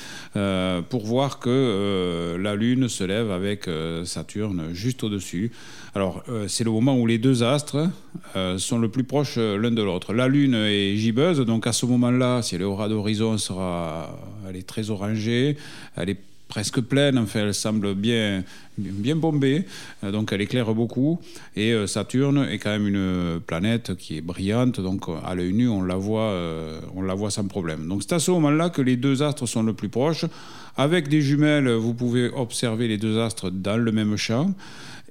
pour 0.89 1.05
voir 1.05 1.39
que 1.39 2.37
la 2.41 2.55
Lune 2.57 2.89
se 2.89 3.05
lève 3.05 3.31
avec 3.31 3.69
Saturne 4.05 4.71
juste 4.73 5.05
au-dessus. 5.05 5.53
Alors, 5.97 6.23
euh, 6.29 6.47
c'est 6.47 6.63
le 6.63 6.71
moment 6.71 6.95
où 6.95 7.07
les 7.07 7.17
deux 7.17 7.43
astres 7.43 7.89
euh, 8.37 8.59
sont 8.59 8.79
le 8.79 8.91
plus 8.91 9.05
proches 9.05 9.37
euh, 9.39 9.57
l'un 9.57 9.71
de 9.71 9.81
l'autre. 9.83 10.13
La 10.13 10.29
Lune 10.29 10.55
est 10.55 10.95
gibbeuse, 10.95 11.41
donc 11.41 11.67
à 11.67 11.73
ce 11.73 11.87
moment-là, 11.87 12.43
si 12.43 12.55
elle 12.55 12.61
est 12.61 12.65
au 12.65 12.75
ras 12.75 12.91
d'horizon, 12.91 13.26
elle 14.49 14.57
est 14.57 14.67
très 14.67 14.91
orangée, 14.91 15.57
elle 15.97 16.11
est 16.11 16.19
presque 16.49 16.81
pleine, 16.81 17.19
enfin, 17.19 17.41
elle 17.41 17.55
semble 17.55 17.95
bien, 17.95 18.45
bien 18.79 19.17
bombée, 19.17 19.65
donc 20.03 20.33
elle 20.33 20.41
éclaire 20.41 20.73
beaucoup. 20.75 21.21
Et 21.57 21.75
Saturne 21.89 22.47
est 22.49 22.59
quand 22.59 22.71
même 22.71 22.87
une 22.87 23.41
planète 23.41 23.97
qui 23.97 24.19
est 24.19 24.21
brillante, 24.21 24.81
donc 24.81 25.07
à 25.25 25.35
l'œil 25.35 25.53
nu, 25.53 25.69
on 25.69 25.83
la 25.83 25.97
voit, 25.97 26.33
on 26.95 27.03
la 27.03 27.15
voit 27.15 27.31
sans 27.31 27.49
problème. 27.49 27.89
Donc 27.89 28.03
c'est 28.03 28.15
à 28.15 28.21
ce 28.21 28.31
moment-là 28.31 28.71
que 28.71 28.81
les 28.81 28.97
deux 28.97 29.25
astres 29.25 29.47
sont 29.47 29.65
le 29.65 29.73
plus 29.73 29.89
proches. 29.89 30.25
Avec 30.77 31.09
des 31.09 31.23
jumelles, 31.23 31.71
vous 31.71 31.95
pouvez 31.95 32.29
observer 32.29 32.87
les 32.87 32.99
deux 32.99 33.19
astres 33.19 33.51
dans 33.51 33.79
le 33.79 33.91
même 33.93 34.17
champ 34.17 34.55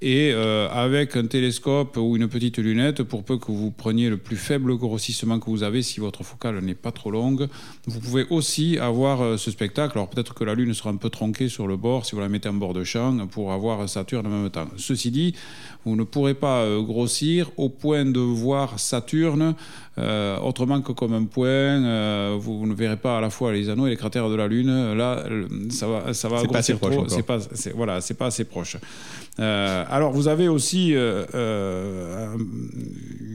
et 0.02 0.32
euh, 0.34 0.68
avec 0.70 1.16
un 1.16 1.26
télescope 1.26 1.98
ou 1.98 2.18
une 2.18 2.28
petite 2.28 2.58
lunette, 2.58 3.04
pour 3.04 3.24
peu 3.24 3.38
que 3.38 3.52
vous 3.52 3.72
preniez 3.72 4.10
le 4.10 4.18
plus 4.18 4.36
faible 4.36 4.76
grossissement 4.78 5.40
que 5.40 5.50
vous 5.50 5.64
avez, 5.64 5.82
si 5.82 6.00
votre 6.00 6.24
focale 6.24 6.60
n'est 6.60 6.76
pas 6.76 6.92
trop 6.92 7.12
longue, 7.12 7.48
vous 7.88 8.00
pouvez 8.00 8.26
aussi 8.30 8.78
avoir 8.78 9.22
euh, 9.22 9.38
ce 9.38 9.52
spectacle. 9.52 9.98
Alors 9.98 10.10
peut-être 10.10 10.34
que 10.34 10.44
la 10.44 10.54
Lune 10.54 10.74
sera 10.74 10.90
un 10.90 10.98
peu 10.98 11.10
tronquée 11.10 11.48
sur 11.48 11.68
le 11.68 11.78
bord 11.78 12.06
si 12.06 12.14
vous 12.14 12.22
la 12.22 12.30
mettez 12.30 12.50
en 12.50 12.54
bord 12.54 12.74
de 12.74 12.84
champ 12.84 13.26
pour 13.28 13.54
avoir 13.54 13.88
Saturne 13.88 14.28
en 14.28 14.30
même 14.30 14.50
temps. 14.50 14.68
Ceci 14.76 15.12
dit, 15.12 15.34
vous 15.86 15.96
ne 15.96 16.04
pourrez 16.04 16.34
pas 16.34 16.64
euh, 16.64 16.82
grossir 16.82 17.52
au 17.56 17.70
point 17.70 18.06
de 18.06 18.20
voir 18.20 18.80
Saturne 18.80 19.56
autrement 19.98 20.82
que 20.82 20.92
comme 20.92 21.14
un 21.14 21.24
point. 21.24 22.36
vous, 22.38 22.68
ne 22.68 22.74
verrez 22.74 22.98
pas 22.98 23.18
à 23.18 23.22
la 23.22 23.30
fois 23.30 23.54
les 23.54 23.70
anneaux 23.70 23.88
et 23.88 23.92
les 23.92 23.96
cratères 23.96 24.30
de 24.30 24.36
la 24.36 24.46
Lune. 24.46 24.94
Là, 24.94 25.24
ça 25.70 25.88
va, 25.88 26.14
ça 26.14 26.28
va 26.28 26.44
grossir 26.44 26.78
trop. 26.82 27.08
C'est 27.08 27.24
pas, 27.24 27.38
voilà, 27.74 28.02
c'est 28.02 28.16
pas 28.16 28.26
assez 28.26 28.44
proche. 28.44 28.76
Euh, 29.40 29.84
alors, 29.90 30.12
vous 30.12 30.28
avez 30.28 30.48
aussi 30.48 30.96
euh, 30.96 31.26
euh, 31.34 32.38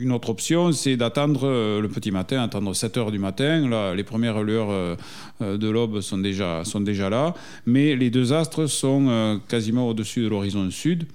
une 0.01 0.13
autre 0.13 0.31
option, 0.31 0.73
c'est 0.73 0.97
d'attendre 0.97 1.47
le 1.81 1.89
petit 1.89 2.11
matin, 2.11 2.43
attendre 2.43 2.75
7 2.75 2.97
heures 2.97 3.11
du 3.11 3.19
matin. 3.19 3.69
Là, 3.69 3.95
les 3.95 4.05
premières 4.05 4.43
lueurs 4.43 4.97
de 5.41 5.69
l'aube 5.69 6.01
sont 6.01 6.19
déjà, 6.19 6.65
sont 6.65 6.81
déjà 6.81 7.11
là, 7.11 7.35
mais 7.67 7.97
les 7.97 8.11
deux 8.11 8.33
astres 8.33 8.67
sont 8.67 9.41
quasiment 9.49 9.89
au-dessus 9.89 10.23
de 10.23 10.29
l'horizon 10.29 10.71
sud. 10.71 11.07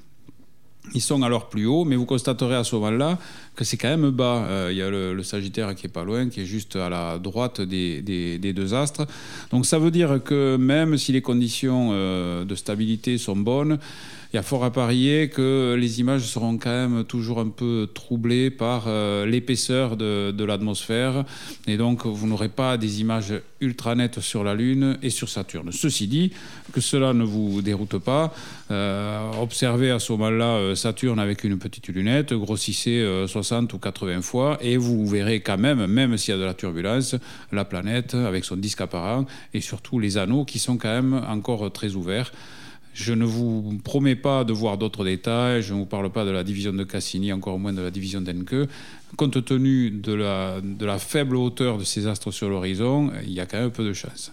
ils 0.94 1.02
sont 1.02 1.24
alors 1.24 1.50
plus 1.50 1.66
hauts, 1.66 1.86
mais 1.86 1.96
vous 1.96 2.06
constaterez 2.06 2.56
à 2.56 2.64
ce 2.64 2.76
moment-là 2.76 3.18
que 3.56 3.64
c'est 3.64 3.78
quand 3.78 3.90
même 3.90 4.10
bas. 4.12 4.46
Euh, 4.50 4.70
il 4.72 4.78
y 4.78 4.82
a 4.82 4.90
le, 4.90 5.24
Sagittaire 5.24 5.74
qui 5.74 5.88
est 5.88 5.90
pas 5.90 6.04
loin, 6.04 6.30
qui 6.30 6.42
est 6.42 6.46
juste 6.46 6.76
à 6.76 6.90
la 6.90 7.18
droite 7.18 7.62
des, 7.62 8.02
des, 8.02 8.54
deux 8.54 8.74
astres. 8.76 9.08
Donc 9.50 9.66
ça 9.66 9.80
veut 9.80 9.90
dire 9.90 10.22
que 10.24 10.56
même 10.56 10.98
si 10.98 11.12
les 11.12 11.22
conditions 11.22 11.90
euh, 11.94 12.46
de 12.46 12.54
stabilité 12.54 13.18
sont 13.18 13.36
bonnes, 13.36 13.80
il 14.34 14.36
y 14.36 14.40
a 14.40 14.44
fort 14.44 14.66
à 14.66 14.72
parier 14.72 15.30
que 15.30 15.76
les 15.80 16.02
images 16.02 16.24
seront 16.24 16.58
quand 16.58 16.70
même 16.70 17.06
toujours 17.06 17.40
un 17.40 17.48
peu 17.48 17.88
troublées 17.94 18.50
par 18.50 18.84
euh, 18.88 19.26
l'épaisseur 19.26 19.96
de, 19.96 20.44
l'atmosphère. 20.44 21.24
Et 21.68 21.78
donc, 21.78 22.06
vous 22.06 22.28
n'aurez 22.28 22.50
pas 22.50 22.78
des 22.78 23.00
images 23.00 23.34
ultra 23.62 23.96
nettes 23.96 24.20
sur 24.20 24.44
la 24.44 24.54
Lune 24.54 24.98
et 25.02 25.10
sur 25.10 25.30
Saturne. 25.30 25.72
Ceci 25.72 26.08
dit, 26.08 26.34
que 26.74 26.82
cela 26.82 27.14
ne 27.14 27.24
vous 27.24 27.62
déroute 27.62 27.98
pas, 27.98 28.34
observez 29.40 29.90
à 29.90 30.00
ce 30.00 30.12
moment-là 30.12 30.76
Saturne 30.76 31.20
avec 31.20 31.46
une 31.46 31.58
petite 31.58 31.88
lunette, 31.88 32.34
grossissez 32.34 33.24
60 33.28 33.45
ou 33.52 33.78
80 33.78 34.22
fois 34.22 34.58
et 34.62 34.78
vous 34.78 35.06
verrez 35.08 35.42
quand 35.42 35.58
même, 35.58 35.86
même 35.86 36.18
s'il 36.18 36.34
y 36.34 36.38
a 36.38 36.40
de 36.40 36.46
la 36.46 36.54
turbulence, 36.54 37.16
la 37.52 37.66
planète 37.66 38.14
avec 38.14 38.46
son 38.46 38.56
disque 38.56 38.82
apparent 38.82 39.26
et 39.54 39.62
surtout 39.62 40.00
les 40.00 40.18
anneaux 40.18 40.46
qui 40.46 40.60
sont 40.60 40.78
quand 40.78 40.90
même 40.90 41.22
encore 41.28 41.72
très 41.72 41.96
ouverts. 41.96 42.32
Je 42.94 43.14
ne 43.14 43.26
vous 43.26 43.78
promets 43.84 44.16
pas 44.16 44.46
de 44.46 44.54
voir 44.54 44.78
d'autres 44.78 45.04
détails, 45.04 45.62
je 45.62 45.74
ne 45.74 45.80
vous 45.80 45.86
parle 45.86 46.10
pas 46.12 46.24
de 46.24 46.32
la 46.32 46.46
division 46.46 46.72
de 46.72 46.86
Cassini, 46.86 47.34
encore 47.34 47.60
moins 47.60 47.74
de 47.74 47.82
la 47.82 47.92
division 47.92 48.22
d'Encke. 48.22 48.70
Compte 49.18 49.44
tenu 49.44 49.92
de 49.92 50.14
la, 50.14 50.62
de 50.62 50.86
la 50.86 50.98
faible 50.98 51.36
hauteur 51.36 51.78
de 51.78 51.84
ces 51.84 52.08
astres 52.08 52.32
sur 52.32 52.50
l'horizon, 52.50 53.12
il 53.24 53.34
y 53.34 53.42
a 53.42 53.46
quand 53.46 53.60
même 53.60 53.72
peu 53.72 53.84
de 53.84 53.92
chance. 53.92 54.32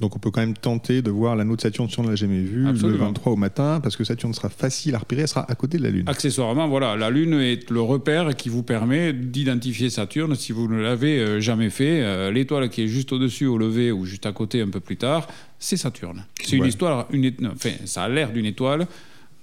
Donc 0.00 0.16
on 0.16 0.18
peut 0.18 0.30
quand 0.30 0.40
même 0.40 0.56
tenter 0.56 1.02
de 1.02 1.10
voir 1.10 1.36
l'anneau 1.36 1.56
de 1.56 1.60
Saturne 1.60 1.88
si 1.88 1.98
on 2.00 2.04
ne 2.04 2.08
l'a 2.08 2.16
jamais 2.16 2.40
vu 2.40 2.64
le 2.64 2.96
23 2.96 3.32
au 3.32 3.36
matin, 3.36 3.80
parce 3.82 3.96
que 3.96 4.04
Saturne 4.04 4.32
sera 4.32 4.48
facile 4.48 4.94
à 4.94 4.98
repérer, 4.98 5.22
elle 5.22 5.28
sera 5.28 5.50
à 5.50 5.54
côté 5.54 5.78
de 5.78 5.82
la 5.82 5.90
Lune. 5.90 6.04
Accessoirement, 6.06 6.68
voilà, 6.68 6.96
la 6.96 7.10
Lune 7.10 7.34
est 7.34 7.70
le 7.70 7.82
repère 7.82 8.34
qui 8.34 8.48
vous 8.48 8.62
permet 8.62 9.12
d'identifier 9.12 9.90
Saturne 9.90 10.34
si 10.34 10.52
vous 10.52 10.68
ne 10.68 10.80
l'avez 10.80 11.18
euh, 11.18 11.40
jamais 11.40 11.70
fait. 11.70 12.02
Euh, 12.02 12.30
l'étoile 12.30 12.70
qui 12.70 12.82
est 12.82 12.88
juste 12.88 13.12
au-dessus, 13.12 13.46
au 13.46 13.58
lever 13.58 13.92
ou 13.92 14.06
juste 14.06 14.26
à 14.26 14.32
côté 14.32 14.62
un 14.62 14.68
peu 14.68 14.80
plus 14.80 14.96
tard, 14.96 15.28
c'est 15.58 15.76
Saturne. 15.76 16.24
C'est 16.42 16.56
une 16.56 16.64
histoire, 16.64 17.06
une, 17.12 17.32
enfin, 17.52 17.72
ça 17.84 18.04
a 18.04 18.08
l'air 18.08 18.32
d'une 18.32 18.46
étoile 18.46 18.86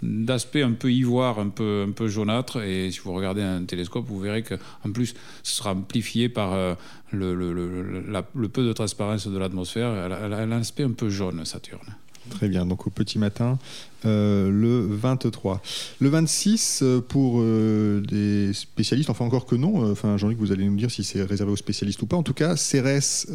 d'aspect 0.01 0.61
un 0.61 0.73
peu 0.73 0.91
ivoire, 0.91 1.39
un 1.39 1.49
peu, 1.49 1.85
un 1.87 1.91
peu 1.91 2.07
jaunâtre. 2.07 2.61
Et 2.61 2.91
si 2.91 2.99
vous 2.99 3.13
regardez 3.13 3.41
un 3.41 3.63
télescope, 3.63 4.05
vous 4.07 4.19
verrez 4.19 4.43
qu'en 4.43 4.91
plus, 4.91 5.15
ce 5.43 5.55
sera 5.55 5.71
amplifié 5.71 6.29
par 6.29 6.53
euh, 6.53 6.75
le, 7.11 8.47
peu 8.47 8.65
de 8.65 8.73
transparence 8.73 9.27
de 9.27 9.37
l'atmosphère. 9.37 9.91
Elle, 9.93 10.33
a 10.33 10.37
un 10.37 10.51
aspect 10.51 10.83
un 10.83 10.91
peu 10.91 11.09
jaune, 11.09 11.43
Saturne. 11.45 11.95
Très 12.29 12.49
bien, 12.49 12.65
donc 12.65 12.85
au 12.85 12.89
petit 12.89 13.19
matin, 13.19 13.57
euh, 14.05 14.51
le 14.51 14.85
23. 14.85 15.61
Le 16.01 16.09
26, 16.09 16.81
euh, 16.83 16.99
pour 16.99 17.41
des 17.41 18.51
spécialistes, 18.53 19.09
enfin 19.09 19.23
encore 19.23 19.45
que 19.45 19.55
non, 19.55 19.89
enfin 19.89 20.17
Jean-Luc, 20.17 20.37
vous 20.37 20.51
allez 20.51 20.65
nous 20.65 20.75
dire 20.75 20.91
si 20.91 21.05
c'est 21.05 21.23
réservé 21.23 21.53
aux 21.53 21.57
spécialistes 21.57 22.01
ou 22.01 22.05
pas. 22.05 22.17
En 22.17 22.23
tout 22.23 22.33
cas, 22.33 22.57
Cérès 22.57 23.27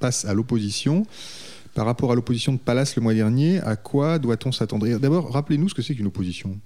passe 0.00 0.24
à 0.24 0.34
l'opposition. 0.34 1.06
Par 1.74 1.86
rapport 1.86 2.12
à 2.12 2.14
l'opposition 2.14 2.52
de 2.52 2.58
Pallas 2.58 2.94
le 2.96 3.02
mois 3.02 3.14
dernier, 3.14 3.60
à 3.60 3.76
quoi 3.76 4.18
doit-on 4.18 4.52
s'attendre? 4.52 4.86
D'abord, 4.98 5.32
rappelez-nous 5.32 5.68
ce 5.68 5.74
que 5.74 5.82
c'est 5.82 5.94
qu'une 5.94 6.08
opposition. 6.08 6.58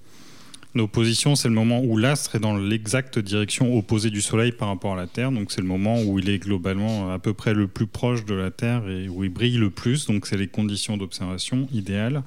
Une 0.74 0.80
opposition, 0.80 1.36
c'est 1.36 1.46
le 1.46 1.54
moment 1.54 1.82
où 1.82 1.96
l'astre 1.96 2.34
est 2.34 2.40
dans 2.40 2.56
l'exacte 2.56 3.20
direction 3.20 3.78
opposée 3.78 4.10
du 4.10 4.20
Soleil 4.20 4.50
par 4.50 4.66
rapport 4.66 4.94
à 4.94 4.96
la 4.96 5.06
Terre. 5.06 5.30
Donc 5.30 5.52
c'est 5.52 5.60
le 5.60 5.68
moment 5.68 6.02
où 6.02 6.18
il 6.18 6.28
est 6.28 6.40
globalement 6.40 7.12
à 7.12 7.20
peu 7.20 7.32
près 7.32 7.54
le 7.54 7.68
plus 7.68 7.86
proche 7.86 8.24
de 8.24 8.34
la 8.34 8.50
Terre 8.50 8.88
et 8.88 9.08
où 9.08 9.22
il 9.22 9.30
brille 9.30 9.56
le 9.56 9.70
plus. 9.70 10.06
Donc 10.06 10.26
c'est 10.26 10.36
les 10.36 10.48
conditions 10.48 10.96
d'observation 10.96 11.68
idéales. 11.72 12.24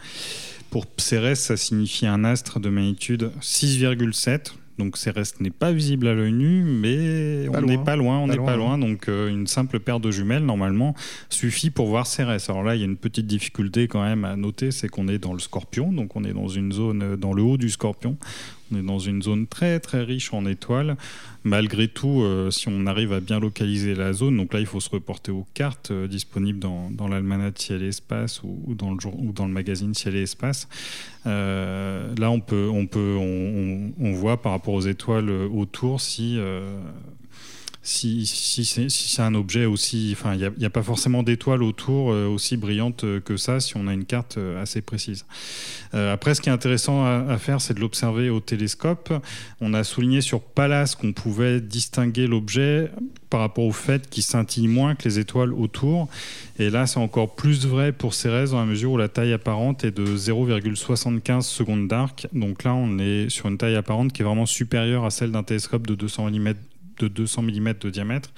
Pour 0.70 0.86
Cérès, 0.96 1.38
ça 1.38 1.58
signifie 1.58 2.08
un 2.08 2.24
astre 2.24 2.62
de 2.62 2.70
magnitude 2.70 3.32
6,7 3.42 4.54
donc 4.78 4.98
Cérès 4.98 5.40
n'est 5.40 5.50
pas 5.50 5.72
visible 5.72 6.08
à 6.08 6.14
l'œil 6.14 6.34
nu, 6.34 6.64
mais 6.64 7.48
on 7.50 7.62
n'est 7.62 7.78
pas 7.78 7.96
loin, 7.96 8.20
on 8.20 8.28
n'est 8.28 8.38
pas 8.38 8.56
loin. 8.56 8.78
Donc 8.78 9.10
euh, 9.10 9.28
une 9.30 9.48
simple 9.48 9.80
paire 9.80 10.00
de 10.00 10.12
jumelles 10.12 10.46
normalement 10.46 10.94
suffit 11.30 11.70
pour 11.70 11.88
voir 11.88 12.06
Cérès. 12.06 12.50
Alors 12.50 12.64
là, 12.64 12.76
il 12.76 12.80
y 12.80 12.84
a 12.84 12.86
une 12.86 12.98
petite 12.98 13.28
difficulté 13.28 13.88
quand 13.88 14.04
même 14.04 14.24
à 14.26 14.36
noter, 14.36 14.72
c'est 14.72 14.88
qu'on 14.88 15.08
est 15.08 15.18
dans 15.18 15.34
le 15.34 15.40
Scorpion, 15.40 15.92
donc 15.92 16.16
on 16.16 16.24
est 16.24 16.34
dans 16.34 16.48
une 16.48 16.72
zone 16.72 17.04
euh, 17.04 17.18
dans 17.18 17.34
le 17.34 17.42
haut 17.42 17.58
du 17.58 17.70
Scorpion. 17.70 18.18
On 18.72 18.78
est 18.78 18.84
dans 18.84 19.00
une 19.00 19.22
zone 19.22 19.48
très 19.48 19.80
très 19.80 20.04
riche 20.04 20.34
en 20.34 20.46
étoiles. 20.46 20.98
Malgré 21.44 21.88
tout, 21.88 22.22
euh, 22.22 22.52
si 22.52 22.68
on 22.68 22.86
arrive 22.88 23.14
à 23.14 23.20
bien 23.20 23.40
localiser 23.40 23.96
la 23.96 24.12
zone, 24.12 24.36
donc 24.36 24.54
là 24.54 24.60
il 24.60 24.66
faut 24.66 24.80
se 24.80 24.90
reporter 24.90 25.32
aux 25.32 25.48
cartes 25.54 25.92
euh, 25.92 26.08
disponibles 26.08 26.60
dans, 26.60 26.92
dans 26.92 27.08
l'almanach 27.08 27.58
Ciel 27.58 27.84
et 27.84 27.88
Espace 27.88 28.42
ou, 28.44 28.76
dans 28.76 28.94
le 28.94 29.00
jour, 29.00 29.18
ou 29.18 29.32
dans 29.32 29.48
le 29.48 29.54
magazine 29.54 29.94
Ciel 29.94 30.16
et 30.16 30.24
Espace. 30.24 30.68
Euh, 31.26 32.14
là 32.18 32.32
on 32.32 32.40
peut, 32.40 32.70
on, 32.72 32.86
peut 32.86 33.16
on, 33.18 33.92
on, 34.00 34.12
voit 34.14 34.42
par 34.42 34.52
rapport 34.52 34.74
aux 34.74 34.82
étoiles 34.82 35.30
autour 35.30 36.02
si 36.02 36.38
si, 37.88 38.26
c'est 38.90 39.22
un 39.22 39.34
objet 39.34 39.66
aussi. 39.66 40.10
Enfin, 40.12 40.36
il 40.36 40.52
n'y 40.58 40.66
a, 40.66 40.70
pas 40.70 40.84
forcément 40.84 41.24
d'étoiles 41.24 41.64
autour 41.64 42.12
euh, 42.12 42.28
aussi 42.28 42.58
brillantes 42.58 43.06
euh, 43.06 43.22
que 43.22 43.38
ça 43.38 43.62
si 43.62 43.78
on 43.78 43.88
a 43.88 43.94
une 43.94 44.04
carte 44.04 44.38
euh, 44.38 44.62
assez 44.62 44.82
précise. 44.82 45.26
après, 45.94 46.36
ce 46.36 46.42
qui 46.42 46.50
est 46.50 46.52
intéressant 46.52 47.06
à, 47.06 47.38
faire, 47.38 47.62
c'est 47.62 47.74
de 47.74 47.80
l'observer 47.80 48.30
au 48.30 48.42
télescope. 48.42 49.14
On 49.62 49.74
a 49.74 49.86
souligné 49.86 50.20
sur 50.20 50.42
Pallas 50.42 50.96
qu'on 51.00 51.14
pouvait 51.14 51.62
distinguer 51.62 52.28
l'objet 52.28 52.92
par 53.30 53.40
rapport 53.40 53.64
au 53.64 53.72
fait 53.72 54.10
qu'il 54.10 54.24
scintille 54.24 54.68
moins 54.68 54.96
que 54.96 55.06
les 55.06 55.20
étoiles 55.20 55.54
autour. 55.54 56.10
Et 56.60 56.70
là, 56.70 56.88
c'est 56.88 57.00
encore 57.00 57.36
plus 57.36 57.66
vrai 57.66 57.94
pour 57.94 58.14
Cérès 58.14 58.52
dans 58.52 58.60
la 58.60 58.66
mesure 58.66 58.92
où 58.92 58.98
la 58.98 59.08
taille 59.08 59.32
apparente 59.32 59.86
est 59.86 59.92
de 59.92 60.06
0,75 60.06 61.42
secondes 61.42 61.88
d'arc. 61.88 62.28
Donc 62.34 62.66
là, 62.66 62.74
on 62.74 63.00
est 63.00 63.30
sur 63.30 63.48
une 63.48 63.58
taille 63.58 63.76
apparente 63.76 64.12
qui 64.12 64.24
est 64.24 64.26
vraiment 64.26 64.46
supérieure 64.46 65.06
à 65.06 65.10
celle 65.10 65.32
d'un 65.32 65.44
télescope 65.44 65.88
de 65.88 65.96
200 65.96 66.32
mm 66.32 66.54
de 67.00 67.08
200 67.08 67.44
mm 67.44 67.74
de 67.82 67.90
diamètre. 67.90 68.30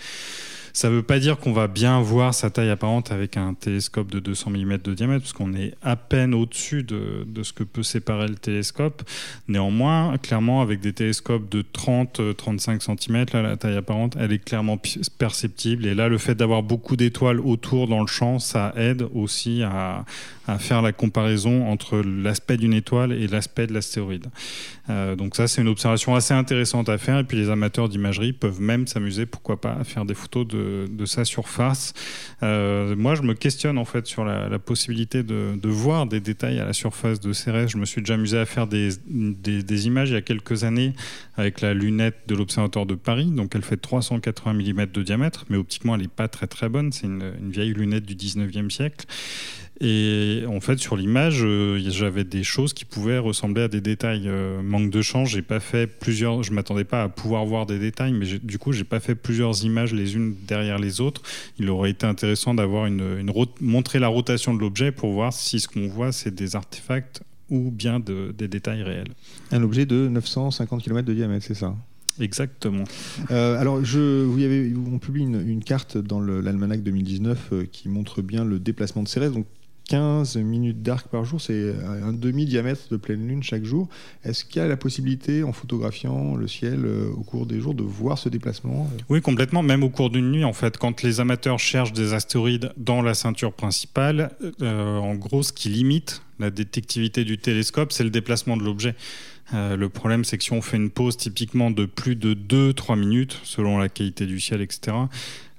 Ça 0.74 0.90
ne 0.90 0.96
veut 0.96 1.04
pas 1.04 1.20
dire 1.20 1.38
qu'on 1.38 1.52
va 1.52 1.68
bien 1.68 2.00
voir 2.00 2.34
sa 2.34 2.50
taille 2.50 2.70
apparente 2.70 3.12
avec 3.12 3.38
un 3.38 3.54
télescope 3.54 4.12
de 4.12 4.20
200 4.20 4.52
mm 4.52 4.78
de 4.78 4.94
diamètre, 4.94 5.22
parce 5.22 5.34
qu'on 5.34 5.54
est 5.54 5.74
à 5.82 5.96
peine 5.96 6.34
au-dessus 6.34 6.84
de, 6.84 7.26
ce 7.44 7.54
que 7.54 7.64
peut 7.64 7.84
séparer 7.84 8.28
le 8.28 8.36
télescope. 8.36 9.04
Néanmoins, 9.48 10.18
clairement, 10.18 10.62
avec 10.62 10.80
des 10.80 10.94
télescopes 10.94 11.50
de 11.50 11.64
30-35 11.64 12.80
cm, 12.82 13.26
la 13.34 13.58
taille 13.58 13.78
apparente, 13.78 14.16
elle 14.20 14.32
est 14.32 14.44
clairement 14.44 14.80
perceptible. 15.18 15.86
Et 15.86 15.96
là, 15.96 16.08
le 16.08 16.18
fait 16.18 16.36
d'avoir 16.36 16.64
beaucoup 16.64 16.96
d'étoiles 16.96 17.40
autour 17.40 17.88
dans 17.88 18.02
le 18.02 18.08
champ, 18.08 18.40
ça 18.40 18.74
aide 18.78 19.06
aussi 19.14 19.64
à, 19.64 20.06
à 20.50 20.60
faire 20.60 20.82
la 20.82 20.92
comparaison 20.92 21.68
entre 21.68 22.00
l'aspect 22.00 22.58
d'une 22.58 22.74
étoile 22.74 23.12
et 23.12 23.28
l'aspect 23.28 23.68
de 23.68 23.74
l'astéroïde. 23.74 24.28
Euh, 24.90 25.16
donc 25.16 25.36
ça, 25.36 25.48
c'est 25.48 25.62
une 25.62 25.68
observation 25.68 26.16
assez 26.16 26.34
intéressante 26.34 26.90
à 26.90 26.98
faire. 26.98 27.20
Et 27.20 27.24
puis 27.24 27.38
les 27.38 27.50
amateurs 27.50 27.90
d'imagerie 27.90 28.34
peuvent 28.34 28.62
même 28.62 28.88
s'amuser, 28.88 29.26
pourquoi 29.26 29.62
pas, 29.62 29.74
à 29.74 29.84
faire 29.84 30.06
des 30.06 30.16
photos 30.16 30.48
de, 30.48 30.88
de 30.90 31.06
sa 31.06 31.26
surface. 31.26 31.94
Euh, 32.42 32.96
moi, 32.96 33.16
je 33.16 33.22
me 33.22 33.34
questionne 33.34 33.78
en 33.78 33.86
fait 33.86 34.08
sur 34.08 34.26
la, 34.26 34.58
possibilité 34.60 35.24
de, 35.24 35.56
de, 35.56 35.70
voir 35.70 36.06
des 36.06 36.20
détails 36.20 36.60
à 36.60 36.66
la 36.66 36.74
surface 36.74 37.20
de 37.20 37.32
Cérès. 37.32 37.70
Je 37.70 37.78
me 37.78 37.86
suis 37.86 38.02
déjà 38.02 38.16
amusé 38.16 38.38
à 38.38 38.46
faire 38.46 38.68
des, 38.68 38.90
des, 39.08 39.88
images 39.88 40.10
il 40.10 40.14
y 40.14 40.18
a 40.18 40.22
quelques 40.22 40.64
années 40.64 40.94
avec 41.38 41.62
la 41.62 41.74
lunette 41.74 42.18
de 42.28 42.36
l'Observatoire 42.36 42.86
de 42.86 42.96
Paris. 42.96 43.32
Donc 43.32 43.54
elle 43.56 43.62
fait 43.62 43.78
380 43.78 44.54
mm 44.54 44.86
de 44.88 45.04
diamètre, 45.04 45.46
mais 45.50 45.58
optiquement, 45.58 45.96
elle 45.96 46.02
n'est 46.02 46.08
pas 46.08 46.28
très 46.28 46.48
très 46.48 46.68
bonne. 46.68 46.92
C'est 46.92 47.06
une, 47.06 47.32
une 47.40 47.52
vieille 47.52 47.74
lunette 47.74 48.06
du 48.06 48.16
19e 48.16 48.70
siècle. 48.70 49.06
Et 49.82 50.44
en 50.48 50.60
fait, 50.60 50.78
sur 50.78 50.98
l'image, 50.98 51.40
euh, 51.42 51.80
j'avais 51.90 52.26
des 52.26 52.44
choses 52.44 52.74
qui 52.74 52.84
pouvaient 52.84 53.18
ressembler 53.18 53.64
à 53.64 53.68
des 53.70 53.80
détails. 53.80 54.24
Euh, 54.28 54.62
manque 54.62 54.90
de 54.90 55.02
chance, 55.02 55.30
j'ai 55.30 55.42
pas 55.42 55.62
fait 55.62 55.88
plusieurs. 55.88 56.44
Je 56.44 56.52
m'attendais 56.52 56.84
pas 56.84 57.04
à 57.04 57.10
pouvoir 57.10 57.46
voir 57.46 57.66
des 57.66 57.80
détails, 57.80 58.12
mais 58.12 58.26
du 58.44 58.58
coup, 58.58 58.74
j'ai 58.74 58.84
pas 58.84 59.00
fait 59.00 59.16
plusieurs 59.16 59.64
images 59.64 59.94
les 59.94 60.16
unes 60.16 60.36
derrière 60.48 60.80
les 60.80 61.00
autres. 61.00 61.22
Il 61.60 61.70
aurait 61.70 61.92
été 61.92 62.06
intéressant 62.06 62.54
d'avoir 62.54 62.88
une, 62.88 63.20
une 63.20 63.32
montrer 63.62 64.00
la 64.00 64.10
rotation 64.10 64.54
de 64.54 64.60
l'objet 64.60 64.92
pour 64.92 65.14
voir 65.14 65.32
si 65.32 65.62
ce 65.62 65.68
qu'on 65.68 65.88
voit 65.88 66.12
c'est 66.12 66.34
des 66.34 66.58
artefacts 66.58 67.22
ou 67.50 67.72
bien 67.72 68.00
de, 68.00 68.34
des 68.38 68.48
détails 68.50 68.84
réels. 68.84 69.14
Un 69.52 69.64
objet 69.64 69.86
de 69.86 70.10
950 70.10 70.84
km 70.84 71.08
de 71.08 71.14
diamètre, 71.14 71.46
c'est 71.46 71.56
ça? 71.56 71.74
Exactement. 72.20 72.84
Euh, 73.32 73.58
alors, 73.60 73.84
je, 73.86 74.24
vous 74.24 74.44
avez, 74.44 74.74
on 74.76 75.00
publie 75.00 75.24
une, 75.24 75.48
une 75.48 75.64
carte 75.64 75.98
dans 75.98 76.20
l'almanach 76.20 76.82
2019 76.82 77.54
qui 77.72 77.88
montre 77.88 78.22
bien 78.22 78.44
le 78.44 78.60
déplacement 78.60 79.04
de 79.04 79.08
Cérès. 79.08 79.32
Donc, 79.32 79.46
15 79.90 80.38
minutes 80.38 80.84
d'arc 80.84 81.08
par 81.08 81.26
jour, 81.26 81.42
c'est 81.42 81.74
un 81.84 82.14
demi-diamètre 82.14 82.90
de 82.92 82.98
pleine 82.98 83.28
lune 83.28 83.42
chaque 83.42 83.66
jour. 83.66 83.90
Est-ce 84.24 84.46
qu'il 84.46 84.62
y 84.62 84.66
a 84.66 84.68
la 84.68 84.78
possibilité, 84.78 85.42
en 85.42 85.52
photographiant 85.52 86.36
le 86.36 86.48
ciel 86.48 86.86
euh, 86.86 87.10
au 87.18 87.24
cours 87.24 87.48
des 87.48 87.60
jours, 87.60 87.74
de 87.74 87.82
voir 87.82 88.20
ce 88.20 88.30
déplacement 88.30 88.88
Oui, 89.10 89.20
complètement, 89.22 89.64
même 89.64 89.84
au 89.84 89.90
cours 89.90 90.12
d'une 90.12 90.32
nuit. 90.32 90.44
En 90.44 90.54
fait, 90.54 90.78
quand 90.78 91.02
les 91.02 91.20
amateurs 91.20 91.58
cherchent 91.58 91.92
des 91.92 92.14
astéroïdes 92.14 92.72
dans 92.78 93.02
la 93.02 93.16
ceinture 93.16 93.52
principale, 93.52 94.32
euh, 94.62 94.98
en 94.98 95.16
gros, 95.16 95.42
ce 95.42 95.52
qui 95.52 95.70
limite 95.70 96.22
la 96.38 96.52
détectivité 96.52 97.26
du 97.26 97.40
télescope, 97.40 97.92
c'est 97.92 98.04
le 98.04 98.12
déplacement 98.12 98.58
de 98.58 98.64
l'objet. 98.64 98.96
Euh, 99.54 99.76
le 99.76 99.90
problème, 99.90 100.24
c'est 100.24 100.38
que 100.38 100.44
si 100.44 100.54
on 100.54 100.62
fait 100.62 100.78
une 100.78 100.92
pause 100.92 101.18
typiquement 101.18 101.72
de 101.72 101.86
plus 101.86 102.16
de 102.16 102.36
2-3 102.36 102.98
minutes, 102.98 103.40
selon 103.44 103.80
la 103.80 103.90
qualité 103.90 104.26
du 104.26 104.40
ciel, 104.40 104.62
etc., 104.62 104.96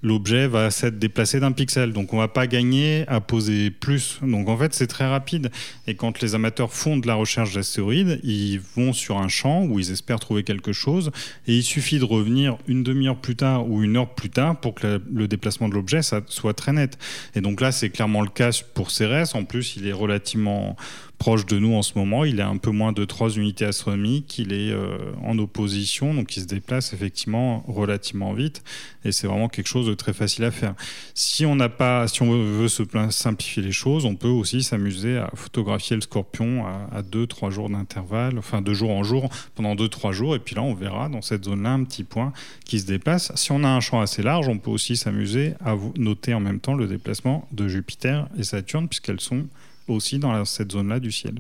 l'objet 0.03 0.47
va 0.47 0.71
s'être 0.71 0.99
déplacé 0.99 1.41
d'un 1.41 1.53
pixel. 1.53 1.93
Donc 1.93 2.13
on 2.13 2.19
va 2.19 2.29
pas 2.29 2.47
gagner 2.47 3.05
à 3.09 3.21
poser 3.21 3.71
plus. 3.71 4.19
Donc 4.23 4.49
en 4.49 4.57
fait, 4.57 4.75
c'est 4.75 4.87
très 4.87 5.07
rapide. 5.07 5.51
Et 5.87 5.95
quand 5.95 6.21
les 6.21 6.35
amateurs 6.35 6.73
font 6.73 6.97
de 6.97 7.07
la 7.07 7.15
recherche 7.15 7.55
d'astéroïdes, 7.55 8.21
ils 8.23 8.61
vont 8.77 8.93
sur 8.93 9.19
un 9.19 9.29
champ 9.29 9.65
où 9.65 9.79
ils 9.79 9.91
espèrent 9.91 10.21
trouver 10.21 10.43
quelque 10.43 10.73
chose. 10.73 11.11
Et 11.47 11.57
il 11.57 11.63
suffit 11.63 11.99
de 11.99 12.05
revenir 12.05 12.57
une 12.67 12.83
demi-heure 12.83 13.17
plus 13.17 13.37
tard 13.37 13.69
ou 13.69 13.83
une 13.83 13.97
heure 13.97 14.15
plus 14.15 14.31
tard 14.31 14.61
pour 14.61 14.75
que 14.75 15.01
le 15.13 15.29
déplacement 15.29 15.69
de 15.69 15.75
l'objet 15.75 16.01
soit 16.27 16.55
très 16.55 16.73
net. 16.73 16.99
Et 17.35 17.41
donc 17.41 17.61
là, 17.61 17.73
c'est 17.73 17.91
clairement 17.91 18.23
le 18.23 18.29
cas 18.29 18.51
pour 18.75 18.91
Cérès. 18.91 19.35
En 19.35 19.45
plus, 19.45 19.77
il 19.77 19.87
est 19.87 19.93
relativement 19.93 20.77
proche 21.21 21.45
de 21.45 21.59
nous 21.59 21.75
en 21.75 21.83
ce 21.83 21.99
moment. 21.99 22.25
Il 22.25 22.41
est 22.41 22.43
un 22.45 22.57
peu 22.57 22.71
moins 22.71 22.93
de 22.93 23.05
3 23.05 23.37
unités 23.37 23.67
astronomiques. 23.67 24.39
Il 24.39 24.55
est 24.55 24.73
euh, 24.73 24.97
en 25.23 25.39
opposition, 25.39 26.15
donc 26.15 26.35
il 26.35 26.41
se 26.43 26.47
déplace 26.47 26.95
effectivement 26.95 27.63
relativement 27.69 28.33
vite. 28.33 28.65
Et 29.05 29.13
c'est 29.13 29.27
vraiment 29.27 29.51
quelque 29.51 29.67
chose 29.67 29.87
de 29.87 29.93
très 29.93 30.15
facile 30.15 30.45
à 30.45 30.51
faire. 30.51 30.75
Si 31.15 31.45
on 31.45 31.57
n'a 31.57 31.69
pas, 31.69 32.09
si 32.09 32.23
on 32.23 32.31
veut 32.31 32.69
se 32.69 32.83
simplifier 33.11 33.63
les 33.63 33.71
choses, 33.71 34.07
on 34.07 34.17
peut 34.17 34.29
aussi 34.29 34.63
s'amuser 34.63 35.19
à 35.19 35.31
photographier 35.35 35.95
le 35.95 36.01
scorpion 36.01 36.65
à 36.67 37.03
2-3 37.03 37.51
jours 37.51 37.69
d'intervalle, 37.69 38.39
enfin 38.39 38.63
de 38.63 38.73
jour 38.73 38.91
en 38.91 39.03
jour, 39.03 39.29
pendant 39.55 39.75
2-3 39.75 40.13
jours. 40.13 40.35
Et 40.35 40.39
puis 40.39 40.55
là, 40.55 40.63
on 40.63 40.73
verra 40.73 41.11
dans 41.11 41.21
cette 41.21 41.45
zone-là 41.45 41.73
un 41.73 41.85
petit 41.85 42.05
point 42.05 42.33
qui 42.65 42.81
se 42.81 42.87
déplace. 42.87 43.31
Si 43.35 43.53
on 43.53 43.63
a 43.63 43.69
un 43.69 43.81
champ 43.81 44.01
assez 44.01 44.23
large, 44.23 44.49
on 44.49 44.57
peut 44.57 44.71
aussi 44.71 44.97
s'amuser 44.97 45.53
à 45.63 45.77
noter 45.99 46.33
en 46.33 46.41
même 46.41 46.61
temps 46.61 46.75
le 46.75 46.87
déplacement 46.87 47.47
de 47.53 47.69
Jupiter 47.69 48.27
et 48.39 48.43
Saturne, 48.43 48.89
puisqu'elles 48.89 49.21
sont 49.21 49.45
aussi 49.93 50.19
dans 50.19 50.45
cette 50.45 50.73
zone-là 50.73 51.01
du 51.01 51.13
ciel. 51.13 51.35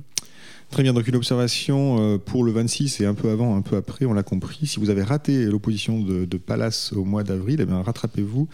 Très 0.70 0.84
bien, 0.84 0.92
donc 0.92 1.08
une 1.08 1.16
observation 1.16 1.96
euh, 1.98 2.18
pour 2.18 2.44
le 2.44 2.52
26 2.52 3.00
et 3.00 3.06
un 3.06 3.14
peu 3.14 3.30
avant, 3.30 3.56
un 3.56 3.62
peu 3.62 3.76
après, 3.76 4.04
on 4.04 4.12
l'a 4.12 4.22
compris. 4.22 4.68
Si 4.68 4.78
vous 4.78 4.88
avez 4.88 5.02
raté 5.02 5.46
l'opposition 5.46 6.00
de, 6.00 6.24
de, 6.24 6.36
Pallas 6.36 6.92
au 6.94 7.04
mois 7.04 7.24
d'avril, 7.24 7.60
eh 7.60 7.66
bien 7.66 7.82
rattrapez-vous 7.82 8.48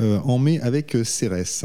euh, 0.00 0.18
en 0.18 0.38
mai 0.38 0.60
avec 0.60 0.96
Cérès. 1.02 1.64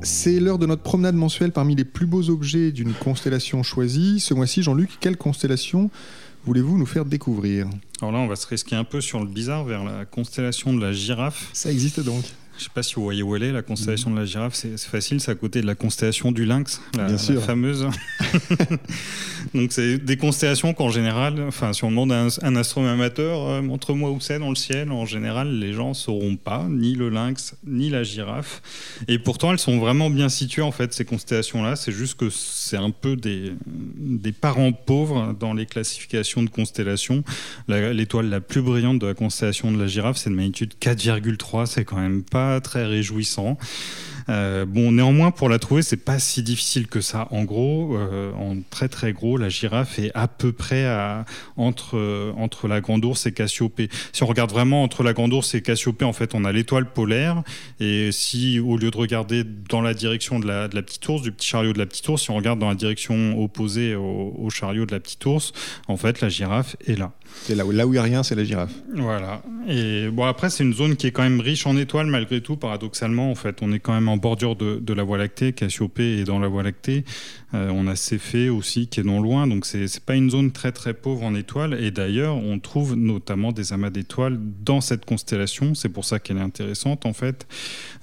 C'est 0.00 0.40
l'heure 0.40 0.58
de 0.58 0.66
notre 0.66 0.82
promenade 0.82 1.14
mensuelle 1.14 1.52
parmi 1.52 1.74
les 1.74 1.84
plus 1.84 2.06
beaux 2.06 2.30
objets 2.30 2.72
d'une 2.72 2.94
constellation 2.94 3.62
choisie. 3.62 4.20
Ce 4.20 4.32
mois-ci, 4.32 4.62
Jean-Luc, 4.62 4.98
quelle 4.98 5.18
constellation 5.18 5.90
voulez-vous 6.46 6.78
nous 6.78 6.86
faire 6.86 7.04
découvrir? 7.04 7.68
Alors 8.00 8.12
là, 8.12 8.18
on 8.18 8.26
va 8.26 8.36
se 8.36 8.46
risquer 8.46 8.76
un 8.76 8.84
peu 8.84 9.02
sur 9.02 9.20
le 9.20 9.26
bizarre 9.26 9.64
vers 9.64 9.84
la 9.84 10.06
constellation 10.06 10.72
de 10.72 10.80
la 10.80 10.92
girafe. 10.92 11.50
Ça 11.52 11.70
existe 11.70 12.00
donc 12.00 12.24
je 12.56 12.62
ne 12.62 12.64
sais 12.64 12.70
pas 12.72 12.84
si 12.84 12.94
vous 12.94 13.02
voyez 13.02 13.22
où 13.22 13.34
elle 13.34 13.42
est, 13.42 13.52
la 13.52 13.62
constellation 13.62 14.10
de 14.10 14.16
la 14.16 14.24
girafe. 14.24 14.54
C'est 14.54 14.78
facile, 14.78 15.20
c'est 15.20 15.32
à 15.32 15.34
côté 15.34 15.60
de 15.60 15.66
la 15.66 15.74
constellation 15.74 16.30
du 16.30 16.44
lynx, 16.44 16.80
la, 16.96 17.08
fameuse. 17.18 17.88
Donc, 19.54 19.72
c'est 19.72 19.98
des 19.98 20.16
constellations 20.16 20.72
qu'en 20.72 20.88
général, 20.88 21.42
enfin, 21.48 21.72
si 21.72 21.82
on 21.82 21.90
demande 21.90 22.12
à 22.12 22.28
un, 22.42 22.56
astronome 22.56 22.92
amateur, 22.92 23.40
euh, 23.40 23.62
montre-moi 23.62 24.10
où 24.10 24.20
c'est 24.20 24.38
dans 24.38 24.50
le 24.50 24.54
ciel, 24.54 24.92
en 24.92 25.04
général, 25.04 25.58
les 25.58 25.72
gens 25.72 25.90
ne 25.90 25.94
sauront 25.94 26.36
pas, 26.36 26.66
ni 26.70 26.94
le 26.94 27.08
lynx, 27.08 27.56
ni 27.66 27.90
la 27.90 28.04
girafe. 28.04 28.62
Et 29.08 29.18
pourtant, 29.18 29.50
elles 29.50 29.58
sont 29.58 29.78
vraiment 29.78 30.08
bien 30.08 30.28
situées, 30.28 30.62
en 30.62 30.72
fait, 30.72 30.92
ces 30.94 31.04
constellations-là. 31.04 31.74
C'est 31.74 31.92
juste 31.92 32.14
que 32.14 32.30
c'est 32.30 32.76
un 32.76 32.90
peu 32.90 33.16
des, 33.16 33.52
des 33.96 34.32
parents 34.32 34.72
pauvres 34.72 35.34
dans 35.38 35.54
les 35.54 35.66
classifications 35.66 36.44
de 36.44 36.50
constellations. 36.50 37.24
L'étoile 37.66 38.26
la, 38.26 38.36
la 38.36 38.40
plus 38.40 38.62
brillante 38.62 39.00
de 39.00 39.06
la 39.06 39.14
constellation 39.14 39.72
de 39.72 39.78
la 39.78 39.88
girafe, 39.88 40.18
c'est 40.18 40.30
de 40.30 40.36
magnitude 40.36 40.74
4,3. 40.80 41.66
C'est 41.66 41.84
quand 41.84 41.98
même 41.98 42.22
pas 42.22 42.43
très 42.62 42.84
réjouissant. 42.84 43.58
Euh, 44.28 44.64
bon, 44.64 44.92
néanmoins, 44.92 45.30
pour 45.30 45.48
la 45.48 45.58
trouver, 45.58 45.82
c'est 45.82 45.98
pas 45.98 46.18
si 46.18 46.42
difficile 46.42 46.86
que 46.86 47.00
ça. 47.00 47.28
En 47.30 47.44
gros, 47.44 47.96
euh, 47.96 48.32
en 48.34 48.56
très 48.70 48.88
très 48.88 49.12
gros, 49.12 49.36
la 49.36 49.48
girafe 49.48 49.98
est 49.98 50.10
à 50.14 50.28
peu 50.28 50.52
près 50.52 50.86
entre, 51.56 52.32
entre 52.36 52.68
la 52.68 52.80
Grande 52.80 53.04
Ourse 53.04 53.26
et 53.26 53.32
Cassiopée. 53.32 53.88
Si 54.12 54.22
on 54.22 54.26
regarde 54.26 54.50
vraiment 54.50 54.82
entre 54.82 55.02
la 55.02 55.12
Grande 55.12 55.32
Ourse 55.32 55.54
et 55.54 55.62
Cassiopée, 55.62 56.04
en 56.04 56.12
fait, 56.12 56.34
on 56.34 56.44
a 56.44 56.52
l'étoile 56.52 56.90
polaire. 56.90 57.42
Et 57.80 58.12
si, 58.12 58.58
au 58.58 58.76
lieu 58.76 58.90
de 58.90 58.96
regarder 58.96 59.44
dans 59.44 59.82
la 59.82 59.94
direction 59.94 60.40
de 60.40 60.46
la, 60.46 60.68
de 60.68 60.74
la 60.74 60.82
petite 60.82 61.06
ours, 61.08 61.22
du 61.22 61.32
petit 61.32 61.48
chariot 61.48 61.72
de 61.72 61.78
la 61.78 61.86
petite 61.86 62.08
ours, 62.08 62.22
si 62.22 62.30
on 62.30 62.36
regarde 62.36 62.58
dans 62.58 62.68
la 62.68 62.74
direction 62.74 63.38
opposée 63.42 63.94
au, 63.94 64.34
au 64.38 64.50
chariot 64.50 64.86
de 64.86 64.92
la 64.92 65.00
petite 65.00 65.24
ours, 65.26 65.52
en 65.86 65.96
fait, 65.96 66.20
la 66.20 66.28
girafe 66.28 66.76
est 66.86 66.98
là. 66.98 67.12
C'est 67.42 67.54
là 67.54 67.66
où, 67.66 67.72
il 67.72 67.90
n'y 67.90 67.98
a 67.98 68.02
rien, 68.02 68.22
c'est 68.22 68.34
la 68.34 68.44
girafe. 68.44 68.72
Voilà. 68.94 69.42
Et 69.68 70.08
bon, 70.08 70.24
après, 70.24 70.48
c'est 70.48 70.64
une 70.64 70.72
zone 70.72 70.96
qui 70.96 71.06
est 71.06 71.10
quand 71.10 71.22
même 71.22 71.40
riche 71.40 71.66
en 71.66 71.76
étoiles, 71.76 72.06
malgré 72.06 72.40
tout, 72.40 72.56
paradoxalement. 72.56 73.30
En 73.30 73.34
fait, 73.34 73.58
on 73.60 73.72
est 73.72 73.80
quand 73.80 73.92
même 73.92 74.08
en 74.08 74.16
bordure 74.16 74.56
de, 74.56 74.94
la 74.94 75.02
Voie 75.02 75.18
lactée. 75.18 75.52
Cassiopée 75.52 76.20
est 76.20 76.24
dans 76.24 76.38
la 76.38 76.48
Voie 76.48 76.62
lactée. 76.62 77.04
Euh, 77.52 77.70
on 77.72 77.86
a 77.86 77.96
Céphée 77.96 78.48
aussi 78.48 78.88
qui 78.88 79.00
est 79.00 79.04
non 79.04 79.20
loin. 79.20 79.46
Donc, 79.46 79.66
c'est 79.66 79.80
n'est 79.80 80.00
pas 80.04 80.14
une 80.14 80.30
zone 80.30 80.52
très, 80.52 80.72
très 80.72 80.94
pauvre 80.94 81.22
en 81.22 81.34
étoiles. 81.34 81.74
Et 81.74 81.90
d'ailleurs, 81.90 82.36
on 82.36 82.58
trouve 82.58 82.94
notamment 82.94 83.52
des 83.52 83.72
amas 83.72 83.90
d'étoiles 83.90 84.38
dans 84.64 84.80
cette 84.80 85.04
constellation. 85.04 85.74
C'est 85.74 85.90
pour 85.90 86.04
ça 86.04 86.18
qu'elle 86.18 86.38
est 86.38 86.40
intéressante, 86.40 87.04
en 87.04 87.12
fait. 87.12 87.46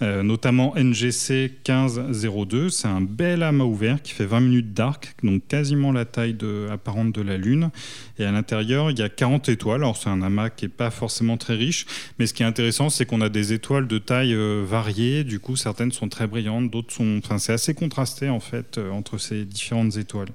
Euh, 0.02 0.22
notamment 0.24 0.74
NGC 0.76 1.52
1502. 1.68 2.70
C'est 2.70 2.88
un 2.88 3.02
bel 3.02 3.42
amas 3.42 3.64
ouvert 3.64 4.02
qui 4.02 4.14
fait 4.14 4.26
20 4.26 4.40
minutes 4.40 4.74
d'arc, 4.74 5.16
donc 5.24 5.48
quasiment 5.48 5.92
la 5.92 6.06
taille 6.06 6.38
apparente 6.72 7.14
de 7.14 7.22
la 7.22 7.38
Lune. 7.38 7.72
Et 8.20 8.26
à 8.26 8.32
l'intérieur, 8.32 8.92
il 8.92 9.00
y 9.00 9.02
a 9.02 9.10
40 9.22 9.50
étoiles. 9.50 9.82
Alors 9.82 9.98
c'est 9.98 10.10
un 10.10 10.24
amas 10.24 10.50
qui 10.50 10.66
n'est 10.66 10.70
pas 10.70 10.90
forcément 10.90 11.38
très 11.38 11.54
riche, 11.54 11.86
mais 12.18 12.26
ce 12.26 12.34
qui 12.34 12.42
est 12.42 12.46
intéressant, 12.48 12.90
c'est 12.90 13.06
qu'on 13.06 13.22
a 13.22 13.30
des 13.30 13.54
étoiles 13.54 13.86
de 13.86 14.00
taille 14.00 14.34
euh, 14.34 14.66
variée. 14.68 15.24
Du 15.24 15.40
coup, 15.40 15.56
certaines 15.56 15.92
sont 15.92 16.10
très 16.10 16.26
brillantes, 16.26 16.72
d'autres 16.72 16.92
sont. 16.92 17.20
Enfin, 17.24 17.38
c'est 17.38 17.54
assez 17.54 17.76
contrasté 17.76 18.30
en 18.30 18.40
fait 18.40 18.80
euh, 18.80 18.90
entre 18.90 19.20
ces 19.20 19.46
différentes 19.46 19.96
étoiles. 19.98 20.30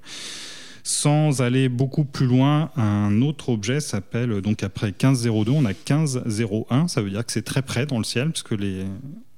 Sans 0.85 1.43
aller 1.43 1.69
beaucoup 1.69 2.05
plus 2.05 2.27
loin, 2.27 2.71
un 2.77 3.23
autre 3.23 3.49
objet 3.49 3.81
s'appelle 3.81 4.31
euh, 4.31 4.41
donc 4.41 4.63
après 4.63 4.87
1502, 4.87 5.51
on 5.51 5.65
a 5.65 5.71
1501. 5.71 6.87
Ça 6.87 7.03
veut 7.03 7.11
dire 7.11 7.27
que 7.27 7.33
c'est 7.33 7.43
très 7.43 7.63
près 7.63 7.87
dans 7.87 7.99
le 7.99 8.05
ciel, 8.05 8.31
puisque 8.31 8.53
les 8.53 8.85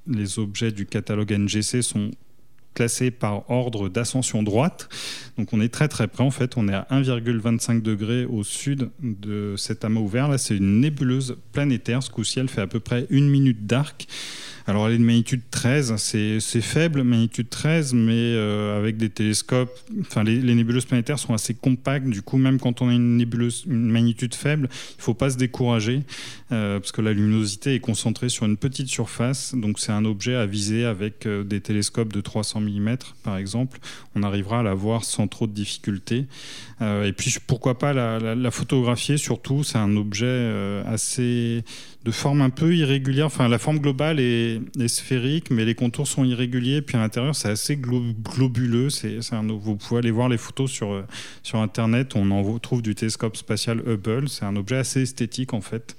les 0.05 0.37
objets 0.37 0.71
du 0.71 0.85
catalogue 0.85 1.33
NGC 1.33 1.81
sont 1.81 2.11
classé 2.73 3.11
par 3.11 3.49
ordre 3.49 3.89
d'ascension 3.89 4.43
droite. 4.43 4.89
Donc 5.37 5.53
on 5.53 5.61
est 5.61 5.69
très 5.69 5.87
très 5.87 6.07
près 6.07 6.23
en 6.23 6.31
fait, 6.31 6.57
on 6.57 6.67
est 6.67 6.73
à 6.73 6.87
1,25 6.91 7.81
degrés 7.81 8.25
au 8.25 8.43
sud 8.43 8.89
de 9.01 9.55
cet 9.57 9.83
amas 9.85 9.99
ouvert. 9.99 10.27
Là 10.27 10.37
c'est 10.37 10.57
une 10.57 10.79
nébuleuse 10.79 11.37
planétaire, 11.51 12.03
ce 12.03 12.09
coup-ci 12.09 12.39
elle 12.39 12.49
fait 12.49 12.61
à 12.61 12.67
peu 12.67 12.79
près 12.79 13.07
une 13.09 13.29
minute 13.29 13.65
d'arc. 13.65 14.07
Alors 14.69 14.85
elle 14.85 14.93
est 14.93 14.97
de 14.99 15.03
magnitude 15.03 15.41
13, 15.49 15.95
c'est 15.95 16.61
faible, 16.61 17.01
magnitude 17.01 17.49
13, 17.49 17.95
mais 17.95 18.13
euh, 18.13 18.77
avec 18.77 18.97
des 18.97 19.09
télescopes, 19.09 19.75
enfin 20.01 20.23
les, 20.23 20.37
nébuleuses 20.53 20.85
planétaires 20.85 21.17
sont 21.17 21.33
assez 21.33 21.55
compactes, 21.55 22.05
du 22.05 22.21
coup 22.21 22.37
même 22.37 22.59
quand 22.59 22.83
on 22.83 22.89
a 22.89 22.93
une 22.93 23.17
nébuleuse, 23.17 23.63
une 23.65 23.89
magnitude 23.89 24.35
faible, 24.35 24.69
il 24.71 24.99
ne 24.99 25.01
faut 25.01 25.15
pas 25.15 25.31
se 25.31 25.37
décourager, 25.37 26.03
euh, 26.51 26.79
parce 26.79 26.91
que 26.91 27.01
la 27.01 27.13
luminosité 27.13 27.73
est 27.73 27.79
concentrée 27.79 28.29
sur 28.29 28.45
une 28.45 28.57
petite 28.57 28.89
surface, 28.89 29.55
donc 29.55 29.79
c'est 29.79 29.91
un 29.91 30.05
objet 30.05 30.35
à 30.35 30.45
viser 30.45 30.85
avec 30.85 31.25
euh, 31.25 31.43
des 31.43 31.61
télescopes 31.61 32.13
de 32.13 32.21
300 32.21 32.61
mm 32.61 32.97
par 33.23 33.37
exemple, 33.37 33.79
on 34.13 34.21
arrivera 34.21 34.59
à 34.59 34.63
la 34.63 34.75
voir 34.75 35.03
sans 35.03 35.27
trop 35.27 35.47
de 35.47 35.51
difficultés. 35.51 36.27
et 36.79 37.11
puis 37.11 37.35
pourquoi 37.47 37.79
pas 37.79 37.91
la, 37.93 38.51
photographier? 38.51 39.17
Surtout, 39.17 39.63
c'est 39.63 39.79
un 39.79 39.95
objet 39.97 40.83
assez 40.85 41.63
de 42.05 42.11
forme 42.11 42.41
un 42.41 42.49
peu 42.49 42.75
irrégulière. 42.75 43.25
Enfin, 43.25 43.47
la 43.47 43.59
forme 43.59 43.79
globale 43.79 44.19
est, 44.19 44.58
sphérique, 44.87 45.49
mais 45.51 45.65
les 45.65 45.75
contours 45.75 46.07
sont 46.07 46.23
irréguliers. 46.23 46.81
Puis 46.81 46.97
à 46.97 46.99
l'intérieur, 46.99 47.35
c'est 47.35 47.49
assez 47.49 47.77
globuleux. 47.77 48.89
Vous 49.61 49.75
pouvez 49.75 49.99
aller 49.99 50.11
voir 50.11 50.29
les 50.29 50.37
photos 50.37 50.69
sur, 50.71 50.91
euh, 50.91 51.05
sur 51.43 51.59
Internet. 51.59 52.15
On 52.15 52.31
en 52.31 52.59
trouve 52.59 52.81
du 52.81 52.95
télescope 52.95 53.37
spatial 53.37 53.81
Hubble. 53.87 54.29
C'est 54.29 54.45
un 54.45 54.55
objet 54.55 54.77
assez 54.77 55.01
esthétique, 55.01 55.53
en 55.53 55.61
fait. 55.61 55.95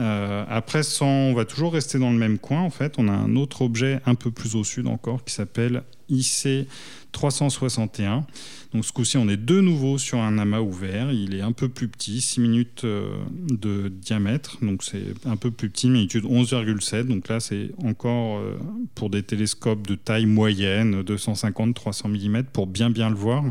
Euh, 0.00 0.44
après, 0.48 0.80
on 1.00 1.34
va 1.34 1.44
toujours 1.44 1.72
rester 1.72 1.98
dans 1.98 2.10
le 2.10 2.18
même 2.18 2.38
coin. 2.38 2.60
En 2.60 2.70
fait, 2.70 2.94
on 2.98 3.08
a 3.08 3.12
un 3.12 3.36
autre 3.36 3.62
objet 3.62 4.00
un 4.06 4.14
peu 4.14 4.30
plus 4.30 4.56
au 4.56 4.64
sud 4.64 4.86
encore 4.86 5.24
qui 5.24 5.34
s'appelle 5.34 5.82
IC 6.08 6.66
361. 7.14 8.26
Donc 8.74 8.84
ce 8.84 8.92
coup-ci, 8.92 9.16
on 9.16 9.28
est 9.28 9.36
de 9.36 9.60
nouveau 9.60 9.98
sur 9.98 10.18
un 10.18 10.36
amas 10.36 10.58
ouvert. 10.58 11.12
Il 11.12 11.36
est 11.36 11.40
un 11.40 11.52
peu 11.52 11.68
plus 11.68 11.86
petit, 11.86 12.20
6 12.20 12.40
minutes 12.40 12.82
euh, 12.82 13.16
de 13.48 13.88
diamètre. 13.88 14.58
Donc 14.62 14.82
c'est 14.82 15.14
un 15.24 15.36
peu 15.36 15.52
plus 15.52 15.70
petit, 15.70 15.88
magnitude 15.88 16.24
11,7. 16.24 17.04
Donc 17.04 17.28
là, 17.28 17.38
c'est 17.38 17.70
encore 17.84 18.38
euh, 18.38 18.58
pour 18.96 19.10
des 19.10 19.22
télescopes 19.22 19.86
de 19.86 19.94
taille 19.94 20.26
moyenne, 20.26 21.02
250-300 21.02 22.08
mm, 22.08 22.42
pour 22.52 22.66
bien 22.66 22.90
bien 22.90 23.10
le 23.10 23.16
voir. 23.16 23.44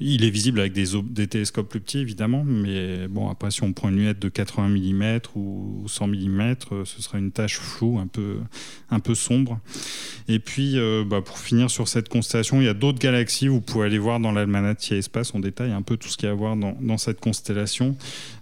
Il 0.00 0.24
est 0.24 0.30
visible 0.30 0.58
avec 0.58 0.72
des, 0.72 1.28
télescopes 1.28 1.68
plus 1.68 1.80
petits, 1.80 2.00
évidemment. 2.00 2.42
Mais 2.44 3.06
bon, 3.06 3.30
après, 3.30 3.52
si 3.52 3.62
on 3.62 3.72
prend 3.72 3.88
une 3.88 3.98
lunette 3.98 4.18
de 4.18 4.28
80 4.28 4.68
mm 4.68 5.20
ou 5.36 5.84
100 5.86 6.08
mm, 6.08 6.54
ce 6.84 7.02
sera 7.02 7.18
une 7.18 7.30
tache 7.30 7.58
floue, 7.60 8.00
un 8.00 8.08
peu, 8.08 8.38
un 8.90 8.98
peu 8.98 9.14
sombre. 9.14 9.60
Et 10.28 10.40
puis, 10.40 10.78
euh, 10.78 11.04
bah, 11.06 11.20
pour 11.20 11.38
finir 11.38 11.70
sur 11.70 11.86
cette 11.86 12.08
constellation, 12.08 12.60
il 12.60 12.64
y 12.64 12.68
a 12.68 12.74
d'autres 12.74 12.86
autre 12.86 12.98
galaxie. 13.00 13.48
Vous 13.48 13.60
pouvez 13.60 13.86
aller 13.86 13.98
voir 13.98 14.20
dans 14.20 14.30
l'almanach 14.30 14.92
Espace, 14.92 15.34
on 15.34 15.40
détaille 15.40 15.72
un 15.72 15.82
peu 15.82 15.96
tout 15.96 16.08
ce 16.08 16.16
qu'il 16.16 16.26
y 16.26 16.30
a 16.30 16.32
à 16.32 16.36
voir 16.36 16.56
dans, 16.56 16.98
cette 16.98 17.20
constellation. 17.20 17.96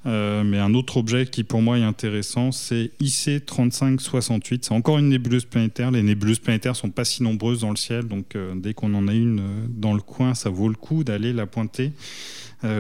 Euh, 0.05 0.45
mais 0.45 0.59
un 0.59 0.75
autre 0.75 0.99
objet 0.99 1.25
qui 1.27 1.45
pour 1.45 1.63
moi 1.63 1.79
est 1.79 1.83
intéressant, 1.83 2.53
c'est 2.53 2.91
IC 3.01 3.47
3568. 3.47 4.67
C'est 4.67 4.75
encore 4.75 4.99
une 4.99 5.09
nébuleuse 5.09 5.47
planétaire. 5.47 5.91
Les 5.91 6.03
nébuleuses 6.03 6.41
planétaires 6.41 6.77
sont 6.77 6.91
pas 6.91 7.05
si 7.05 7.23
nombreuses 7.23 7.63
dans 7.63 7.71
le 7.71 7.77
ciel, 7.77 8.05
donc 8.05 8.37
euh, 8.37 8.55
dès 8.55 8.75
qu'on 8.75 8.93
en 8.95 9.09
a 9.09 9.15
une 9.15 9.43
dans 9.69 9.95
le 9.95 10.03
coin, 10.03 10.35
ça 10.35 10.51
vaut 10.51 10.69
le 10.69 10.75
coup 10.75 11.05
d'aller 11.05 11.33
la 11.33 11.47
pointer. 11.47 11.93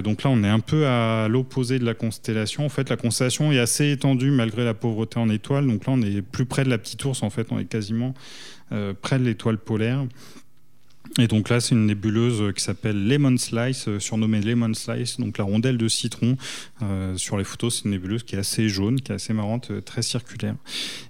Donc 0.02 0.22
là, 0.22 0.30
on 0.30 0.42
est 0.42 0.48
un 0.48 0.60
peu 0.60 0.86
à 0.86 1.28
l'opposé 1.28 1.78
de 1.78 1.84
la 1.84 1.94
constellation. 1.94 2.64
En 2.64 2.68
fait, 2.68 2.88
la 2.88 2.96
constellation 2.96 3.52
est 3.52 3.58
assez 3.58 3.90
étendue 3.90 4.30
malgré 4.30 4.64
la 4.64 4.74
pauvreté 4.74 5.18
en 5.18 5.28
étoiles. 5.28 5.66
Donc 5.66 5.86
là, 5.86 5.92
on 5.92 6.02
est 6.02 6.22
plus 6.22 6.46
près 6.46 6.64
de 6.64 6.70
la 6.70 6.78
petite 6.78 7.04
ours. 7.04 7.22
En 7.22 7.30
fait, 7.30 7.48
on 7.50 7.58
est 7.58 7.66
quasiment 7.66 8.14
près 9.02 9.18
de 9.18 9.24
l'étoile 9.24 9.58
polaire. 9.58 10.06
Et 11.20 11.28
donc 11.28 11.48
là, 11.48 11.60
c'est 11.60 11.76
une 11.76 11.86
nébuleuse 11.86 12.52
qui 12.54 12.62
s'appelle 12.62 13.06
Lemon 13.06 13.36
Slice, 13.36 13.86
euh, 13.86 14.00
surnommée 14.00 14.40
Lemon 14.40 14.74
Slice, 14.74 15.20
donc 15.20 15.38
la 15.38 15.44
rondelle 15.44 15.78
de 15.78 15.86
citron. 15.86 16.36
Euh, 16.82 17.16
sur 17.16 17.36
les 17.36 17.44
photos, 17.44 17.76
c'est 17.76 17.84
une 17.84 17.92
nébuleuse 17.92 18.24
qui 18.24 18.34
est 18.34 18.38
assez 18.38 18.68
jaune, 18.68 19.00
qui 19.00 19.12
est 19.12 19.14
assez 19.14 19.32
marrante, 19.32 19.70
euh, 19.70 19.80
très 19.80 20.02
circulaire. 20.02 20.56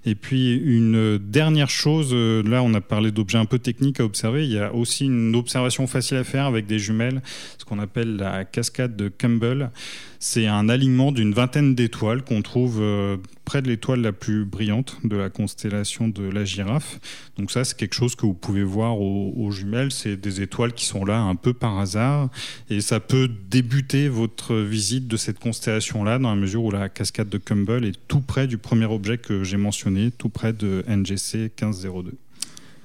Et 0.05 0.13
puis 0.13 0.53
une 0.57 1.17
dernière 1.17 1.71
chose, 1.71 2.13
là 2.13 2.61
on 2.61 2.73
a 2.75 2.81
parlé 2.81 3.11
d'objets 3.11 3.39
un 3.39 3.45
peu 3.45 3.57
techniques 3.57 3.99
à 3.99 4.05
observer, 4.05 4.45
il 4.45 4.51
y 4.51 4.59
a 4.59 4.73
aussi 4.73 5.05
une 5.05 5.35
observation 5.35 5.87
facile 5.87 6.17
à 6.17 6.23
faire 6.23 6.45
avec 6.45 6.67
des 6.67 6.77
jumelles, 6.77 7.23
ce 7.57 7.65
qu'on 7.65 7.79
appelle 7.79 8.17
la 8.17 8.45
cascade 8.45 8.95
de 8.95 9.09
Campbell. 9.09 9.71
C'est 10.19 10.47
un 10.47 10.69
alignement 10.69 11.11
d'une 11.11 11.33
vingtaine 11.33 11.75
d'étoiles 11.75 12.23
qu'on 12.23 12.41
trouve 12.41 12.79
euh, 12.81 13.17
près 13.43 13.61
de 13.61 13.67
l'étoile 13.67 14.01
la 14.01 14.11
plus 14.11 14.45
brillante 14.45 14.97
de 15.03 15.15
la 15.15 15.29
constellation 15.29 16.07
de 16.07 16.23
la 16.23 16.45
girafe. 16.45 16.99
Donc 17.37 17.51
ça, 17.51 17.63
c'est 17.63 17.77
quelque 17.77 17.93
chose 17.93 18.15
que 18.15 18.25
vous 18.25 18.33
pouvez 18.33 18.63
voir 18.63 18.99
aux, 18.99 19.51
jumelles. 19.51 19.91
C'est 19.91 20.17
des 20.17 20.41
étoiles 20.41 20.73
qui 20.73 20.85
sont 20.85 21.05
là 21.05 21.21
un 21.21 21.35
peu 21.35 21.53
par 21.53 21.79
hasard. 21.79 22.29
Et 22.69 22.81
ça 22.81 22.99
peut 22.99 23.29
débuter 23.49 24.09
votre 24.09 24.55
visite 24.55 25.07
de 25.07 25.17
cette 25.17 25.39
constellation-là 25.39 26.19
dans 26.19 26.29
la 26.29 26.39
mesure 26.39 26.63
où 26.63 26.71
la 26.71 26.89
cascade 26.89 27.29
de 27.29 27.37
Campbell 27.37 27.85
est 27.85 27.97
tout 28.07 28.21
près 28.21 28.47
du 28.47 28.57
premier 28.57 28.85
objet 28.85 29.17
que 29.17 29.43
j'ai 29.43 29.57
mentionné, 29.57 30.11
tout 30.11 30.29
près 30.29 30.53
de 30.53 30.83
NGC 30.87 31.51
1502. 31.61 32.13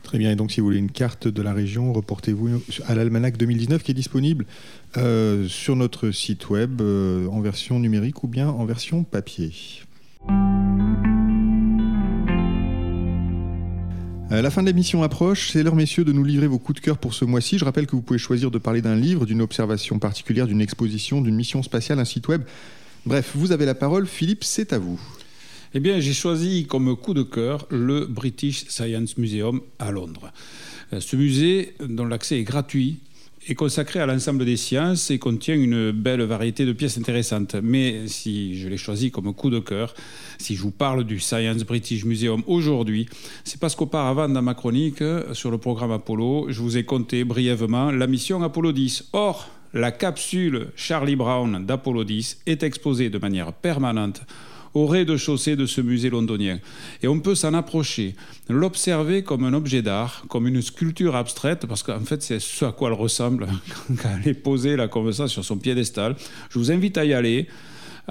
Très 0.02 0.18
bien, 0.18 0.32
et 0.32 0.34
donc 0.34 0.50
si 0.50 0.60
vous 0.60 0.66
voulez 0.66 0.78
une 0.78 0.90
carte 0.90 1.28
de 1.28 1.40
la 1.40 1.52
région, 1.52 1.92
reportez-vous 1.92 2.60
à 2.86 2.96
l'almanach 2.96 3.36
2019 3.36 3.82
qui 3.82 3.92
est 3.92 3.94
disponible 3.94 4.44
euh, 4.96 5.46
sur 5.46 5.76
notre 5.76 6.10
site 6.10 6.50
web 6.50 6.80
euh, 6.80 7.28
en 7.28 7.40
version 7.40 7.78
numérique 7.78 8.24
ou 8.24 8.28
bien 8.28 8.48
en 8.48 8.64
version 8.64 9.04
papier. 9.04 9.52
Euh, 14.32 14.42
la 14.42 14.50
fin 14.50 14.62
de 14.62 14.66
l'émission 14.66 15.04
approche, 15.04 15.50
c'est 15.50 15.62
l'heure 15.62 15.76
messieurs 15.76 16.04
de 16.04 16.10
nous 16.10 16.24
livrer 16.24 16.48
vos 16.48 16.58
coups 16.58 16.80
de 16.80 16.84
cœur 16.84 16.98
pour 16.98 17.14
ce 17.14 17.24
mois-ci. 17.24 17.56
Je 17.56 17.64
rappelle 17.64 17.86
que 17.86 17.94
vous 17.94 18.02
pouvez 18.02 18.18
choisir 18.18 18.50
de 18.50 18.58
parler 18.58 18.82
d'un 18.82 18.96
livre, 18.96 19.26
d'une 19.26 19.42
observation 19.42 20.00
particulière, 20.00 20.48
d'une 20.48 20.60
exposition, 20.60 21.20
d'une 21.20 21.36
mission 21.36 21.62
spatiale, 21.62 22.00
un 22.00 22.04
site 22.04 22.26
web. 22.26 22.42
Bref, 23.06 23.30
vous 23.36 23.52
avez 23.52 23.66
la 23.66 23.76
parole, 23.76 24.08
Philippe, 24.08 24.42
c'est 24.42 24.72
à 24.72 24.80
vous. 24.80 25.00
Eh 25.72 25.78
bien, 25.78 26.00
j'ai 26.00 26.12
choisi 26.12 26.66
comme 26.66 26.96
coup 26.96 27.14
de 27.14 27.22
cœur 27.22 27.68
le 27.70 28.06
British 28.06 28.66
Science 28.66 29.16
Museum 29.18 29.60
à 29.78 29.92
Londres. 29.92 30.32
Ce 30.98 31.14
musée, 31.14 31.74
dont 31.78 32.06
l'accès 32.06 32.40
est 32.40 32.44
gratuit, 32.44 32.98
est 33.48 33.54
consacré 33.54 34.00
à 34.00 34.06
l'ensemble 34.06 34.44
des 34.44 34.56
sciences 34.56 35.10
et 35.10 35.18
contient 35.18 35.54
une 35.54 35.92
belle 35.92 36.22
variété 36.22 36.66
de 36.66 36.72
pièces 36.72 36.98
intéressantes. 36.98 37.54
Mais 37.62 38.06
si 38.06 38.58
je 38.58 38.68
l'ai 38.68 38.76
choisi 38.76 39.10
comme 39.10 39.32
coup 39.32 39.50
de 39.50 39.58
cœur, 39.58 39.94
si 40.38 40.56
je 40.56 40.62
vous 40.62 40.70
parle 40.70 41.04
du 41.04 41.20
Science 41.20 41.64
British 41.64 42.04
Museum 42.04 42.42
aujourd'hui, 42.46 43.08
c'est 43.44 43.58
parce 43.58 43.74
qu'auparavant, 43.74 44.28
dans 44.28 44.42
ma 44.42 44.54
chronique 44.54 45.02
sur 45.32 45.50
le 45.50 45.58
programme 45.58 45.92
Apollo, 45.92 46.46
je 46.50 46.60
vous 46.60 46.76
ai 46.76 46.84
conté 46.84 47.24
brièvement 47.24 47.90
la 47.90 48.06
mission 48.06 48.42
Apollo 48.42 48.72
10. 48.72 49.08
Or, 49.12 49.48
la 49.72 49.92
capsule 49.92 50.68
Charlie 50.76 51.16
Brown 51.16 51.64
d'Apollo 51.64 52.04
10 52.04 52.42
est 52.46 52.62
exposée 52.62 53.08
de 53.08 53.18
manière 53.18 53.52
permanente 53.52 54.22
au 54.74 54.86
rez-de-chaussée 54.86 55.56
de 55.56 55.66
ce 55.66 55.80
musée 55.80 56.10
londonien. 56.10 56.58
Et 57.02 57.08
on 57.08 57.20
peut 57.20 57.34
s'en 57.34 57.54
approcher, 57.54 58.14
l'observer 58.48 59.22
comme 59.22 59.44
un 59.44 59.52
objet 59.52 59.82
d'art, 59.82 60.24
comme 60.28 60.46
une 60.46 60.62
sculpture 60.62 61.16
abstraite, 61.16 61.66
parce 61.66 61.82
qu'en 61.82 62.00
fait, 62.00 62.22
c'est 62.22 62.40
ce 62.40 62.64
à 62.64 62.72
quoi 62.72 62.88
elle 62.88 62.94
ressemble 62.94 63.46
quand 64.02 64.10
elle 64.22 64.30
est 64.30 64.34
posée 64.34 64.76
là 64.76 64.88
comme 64.88 65.12
ça 65.12 65.28
sur 65.28 65.44
son 65.44 65.56
piédestal. 65.56 66.16
Je 66.50 66.58
vous 66.58 66.70
invite 66.70 66.98
à 66.98 67.04
y 67.04 67.12
aller 67.12 67.48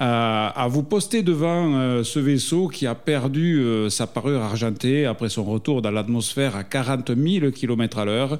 à, 0.02 0.66
vous 0.70 0.82
poster 0.82 1.22
devant 1.22 1.74
euh, 1.74 2.02
ce 2.04 2.18
vaisseau 2.18 2.68
qui 2.68 2.86
a 2.86 2.94
perdu 2.94 3.60
euh, 3.60 3.90
sa 3.90 4.06
parure 4.06 4.40
argentée 4.40 5.04
après 5.04 5.28
son 5.28 5.44
retour 5.44 5.82
dans 5.82 5.90
l'atmosphère 5.90 6.56
à 6.56 6.64
40 6.64 7.14
000 7.14 7.50
km 7.50 7.98
à 7.98 8.06
l'heure 8.06 8.38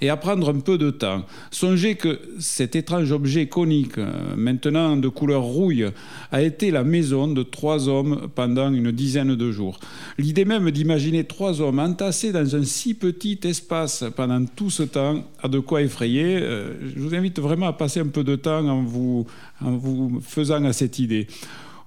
et 0.00 0.08
à 0.08 0.16
prendre 0.16 0.48
un 0.48 0.60
peu 0.60 0.78
de 0.78 0.90
temps. 0.90 1.26
Songez 1.50 1.96
que 1.96 2.18
cet 2.38 2.76
étrange 2.76 3.12
objet 3.12 3.46
conique, 3.46 3.98
euh, 3.98 4.10
maintenant 4.36 4.96
de 4.96 5.08
couleur 5.08 5.42
rouille, 5.42 5.86
a 6.30 6.40
été 6.40 6.70
la 6.70 6.82
maison 6.82 7.28
de 7.28 7.42
trois 7.42 7.90
hommes 7.90 8.28
pendant 8.34 8.72
une 8.72 8.90
dizaine 8.90 9.34
de 9.34 9.52
jours. 9.52 9.80
L'idée 10.16 10.46
même 10.46 10.70
d'imaginer 10.70 11.24
trois 11.24 11.60
hommes 11.60 11.78
entassés 11.78 12.32
dans 12.32 12.56
un 12.56 12.64
si 12.64 12.94
petit 12.94 13.38
espace 13.44 14.04
pendant 14.16 14.42
tout 14.46 14.70
ce 14.70 14.82
temps 14.82 15.24
a 15.42 15.48
de 15.48 15.58
quoi 15.58 15.82
effrayer. 15.82 16.38
Je 16.38 16.98
vous 16.98 17.14
invite 17.14 17.38
vraiment 17.38 17.66
à 17.66 17.72
passer 17.74 18.00
un 18.00 18.06
peu 18.06 18.24
de 18.24 18.36
temps 18.36 18.66
en 18.66 18.82
vous, 18.82 19.26
en 19.64 19.76
vous 19.76 20.20
faisant 20.20 20.64
à 20.64 20.72
cette 20.72 20.98
idée. 20.98 21.26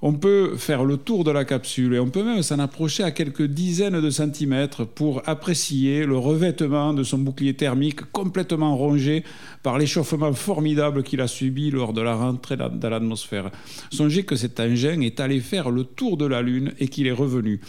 On 0.01 0.13
peut 0.13 0.55
faire 0.57 0.83
le 0.83 0.97
tour 0.97 1.23
de 1.23 1.31
la 1.31 1.45
capsule 1.45 1.95
et 1.95 1.99
on 1.99 2.09
peut 2.09 2.23
même 2.23 2.43
s'en 2.43 2.59
approcher 2.59 3.01
à 3.03 3.11
quelques 3.11 3.45
dizaines 3.47 4.01
de 4.01 4.09
centimètres 4.09 4.85
pour 4.85 5.23
apprécier 5.25 6.05
le 6.05 6.17
revêtement 6.17 6.93
de 6.93 7.01
son 7.03 7.17
bouclier 7.17 7.53
thermique 7.53 8.01
complètement 8.11 8.75
rongé 8.75 9.23
par 9.63 9.77
l'échauffement 9.77 10.33
formidable 10.33 11.01
qu'il 11.01 11.21
a 11.21 11.27
subi 11.27 11.71
lors 11.71 11.93
de 11.93 12.01
la 12.01 12.15
rentrée 12.15 12.57
dans 12.57 12.89
l'atmosphère. 12.89 13.49
Songez 13.89 14.25
que 14.25 14.35
cet 14.35 14.59
engin 14.59 15.01
est 15.01 15.19
allé 15.19 15.39
faire 15.39 15.71
le 15.71 15.83
tour 15.83 16.17
de 16.17 16.25
la 16.25 16.41
Lune 16.41 16.73
et 16.79 16.88
qu'il 16.88 17.07
est 17.07 17.11
revenu. 17.11 17.61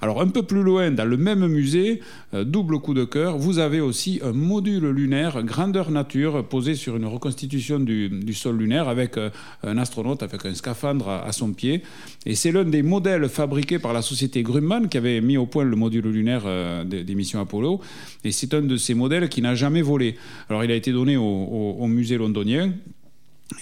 Alors 0.00 0.20
un 0.20 0.28
peu 0.28 0.44
plus 0.44 0.62
loin, 0.62 0.92
dans 0.92 1.04
le 1.04 1.16
même 1.16 1.46
musée, 1.48 2.00
euh, 2.32 2.44
double 2.44 2.78
coup 2.78 2.94
de 2.94 3.04
cœur, 3.04 3.36
vous 3.36 3.58
avez 3.58 3.80
aussi 3.80 4.20
un 4.22 4.32
module 4.32 4.88
lunaire 4.90 5.42
grandeur 5.42 5.90
nature 5.90 6.46
posé 6.46 6.76
sur 6.76 6.96
une 6.96 7.06
reconstitution 7.06 7.80
du, 7.80 8.32
sol 8.32 8.56
lunaire 8.56 8.88
avec 8.88 9.16
euh, 9.16 9.30
un 9.64 9.76
astronaute 9.76 10.22
avec 10.22 10.46
un 10.46 10.54
scaphandre 10.54 11.08
à, 11.08 11.32
son 11.32 11.52
pied. 11.52 11.82
Et 12.26 12.36
c'est 12.36 12.52
l'un 12.52 12.64
des 12.64 12.82
modèles 12.82 13.28
fabriqués 13.28 13.80
par 13.80 13.92
la 13.92 14.02
société 14.02 14.44
Grumman 14.44 14.88
qui 14.88 14.98
avait 14.98 15.20
mis 15.20 15.36
au 15.36 15.46
point 15.46 15.64
le 15.64 15.74
module 15.74 16.06
lunaire 16.06 16.42
euh, 16.46 16.84
des, 16.84 17.14
missions 17.16 17.40
Apollo. 17.40 17.80
Et 18.22 18.30
c'est 18.30 18.54
un 18.54 18.62
de 18.62 18.76
ces 18.76 18.94
modèles 18.94 19.28
qui 19.28 19.42
n'a 19.42 19.56
jamais 19.56 19.82
volé. 19.82 20.16
Alors 20.48 20.62
il 20.62 20.70
a 20.70 20.76
été 20.76 20.92
donné 20.92 21.16
au 21.16 21.86
musée 21.88 22.18
londonien 22.18 22.72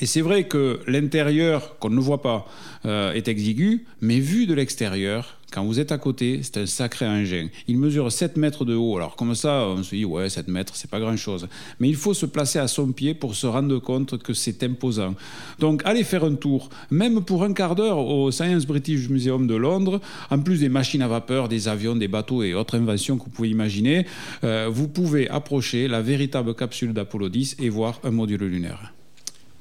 et 0.01 0.07
c'est 0.07 0.21
vrai 0.21 0.45
que 0.45 0.81
l'intérieur, 0.87 1.79
qu'on 1.79 1.91
ne 1.91 2.01
voit 2.01 2.21
pas, 2.21 2.47
est 2.85 3.29
exigu, 3.29 3.85
mais 4.01 4.19
vu 4.19 4.47
de 4.47 4.55
l'extérieur, 4.55 5.36
quand 5.53 5.65
vous 5.65 5.79
êtes 5.79 5.93
à 5.93 5.99
côté, 5.99 6.41
c'est 6.43 6.59
un 6.59 6.67
sacré 6.67 7.07
engin. 7.07 7.49
Il 7.69 7.79
mesure 7.79 8.11
7 8.11 8.37
mètres 8.37 8.65
de 8.65 8.75
haut. 8.75 8.97
Alors 8.97 9.17
comme 9.17 9.35
ça, 9.35 9.67
on 9.69 9.83
se 9.83 9.95
dit, 9.95 10.05
ouais, 10.05 10.29
7 10.29 10.49
mètres, 10.49 10.75
c'est 10.77 10.91
pas 10.91 11.01
grand-chose. 11.01 11.49
Mais 11.81 11.89
il 11.89 11.97
faut 11.97 12.15
se 12.15 12.27
placer 12.27 12.59
à 12.59 12.69
son 12.69 12.93
pied 12.93 13.15
pour 13.15 13.35
se 13.35 13.47
rendre 13.47 13.79
compte 13.79 14.19
que 14.19 14.35
c'est 14.35 14.63
imposant. 14.65 15.15
Donc 15.59 15.83
allez 15.85 16.05
faire 16.05 16.25
un 16.25 16.35
tour, 16.35 16.69
même 16.91 17.23
pour 17.25 17.45
un 17.45 17.53
quart 17.53 17.75
d'heure 17.75 17.99
au 17.99 18.31
Science 18.31 18.67
British 18.67 19.09
Museum 19.09 19.47
de 19.47 19.55
Londres, 19.55 20.01
en 20.31 20.39
plus 20.41 20.61
des 20.61 20.69
machines 20.69 21.03
à 21.03 21.09
vapeur, 21.09 21.49
des 21.49 21.69
avions, 21.69 21.97
des 21.97 22.09
bateaux 22.09 22.43
et 22.43 22.55
autres 22.55 22.77
inventions 22.77 23.17
que 23.17 23.25
vous 23.25 23.31
pouvez 23.31 23.51
imaginer, 23.51 24.07
euh, 24.45 24.69
vous 24.71 24.89
pouvez 24.89 25.29
approcher 25.29 25.89
la 25.89 26.03
véritable 26.03 26.55
capsule 26.55 26.93
d'Apollo 26.93 27.29
10 27.29 27.57
et 27.61 27.69
voir 27.69 28.01
un 28.05 28.11
module 28.11 28.45
lunaire. 28.45 28.93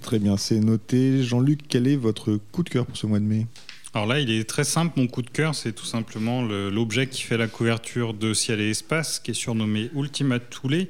Très 0.02 0.20
bien, 0.20 0.38
c'est 0.38 0.60
noté. 0.60 1.24
Jean-Luc, 1.24 1.62
quel 1.68 1.88
est 1.88 1.96
votre 1.96 2.38
coup 2.52 2.64
de 2.64 2.70
cœur 2.70 2.86
pour 2.86 2.98
ce 2.98 3.08
mois 3.08 3.20
de 3.20 3.26
mai? 3.26 3.48
Alors 3.96 4.08
là, 4.08 4.20
il 4.20 4.30
est 4.30 4.44
très 4.44 4.66
simple. 4.66 5.00
Mon 5.00 5.08
coup 5.08 5.22
de 5.22 5.30
cœur, 5.30 5.56
c'est 5.56 5.72
tout 5.72 5.86
simplement 5.86 6.42
l'objet 6.42 7.08
qui 7.08 7.22
fait 7.22 7.38
la 7.38 7.48
couverture 7.48 8.14
de 8.14 8.34
Ciel 8.34 8.60
et 8.60 8.70
Espace, 8.70 9.20
qui 9.20 9.32
est 9.32 9.36
surnommé 9.36 9.90
Ultima 9.96 10.38
Thule, 10.40 10.88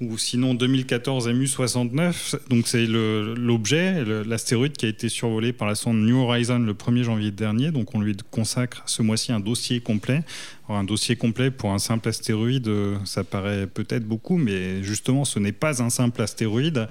ou 0.00 0.16
sinon 0.16 0.54
2014 0.54 1.28
MU69. 1.28 2.48
Donc 2.48 2.66
c'est 2.66 2.86
l'objet, 2.86 4.02
l'astéroïde 4.24 4.78
qui 4.78 4.86
a 4.86 4.88
été 4.88 5.10
survolé 5.10 5.52
par 5.52 5.68
la 5.68 5.74
sonde 5.74 5.98
New 5.98 6.16
Horizon 6.16 6.60
le 6.60 6.72
1er 6.72 7.02
janvier 7.02 7.30
dernier. 7.32 7.70
Donc 7.70 7.94
on 7.94 8.00
lui 8.00 8.16
consacre 8.30 8.82
ce 8.86 9.02
mois-ci 9.02 9.30
un 9.30 9.40
dossier 9.40 9.80
complet 9.80 10.22
un 10.74 10.84
dossier 10.84 11.16
complet 11.16 11.50
pour 11.50 11.72
un 11.72 11.78
simple 11.78 12.08
astéroïde, 12.08 12.70
ça 13.04 13.24
paraît 13.24 13.66
peut-être 13.66 14.04
beaucoup, 14.04 14.36
mais 14.36 14.82
justement, 14.82 15.24
ce 15.24 15.38
n'est 15.38 15.52
pas 15.52 15.82
un 15.82 15.90
simple 15.90 16.22
astéroïde. 16.22 16.88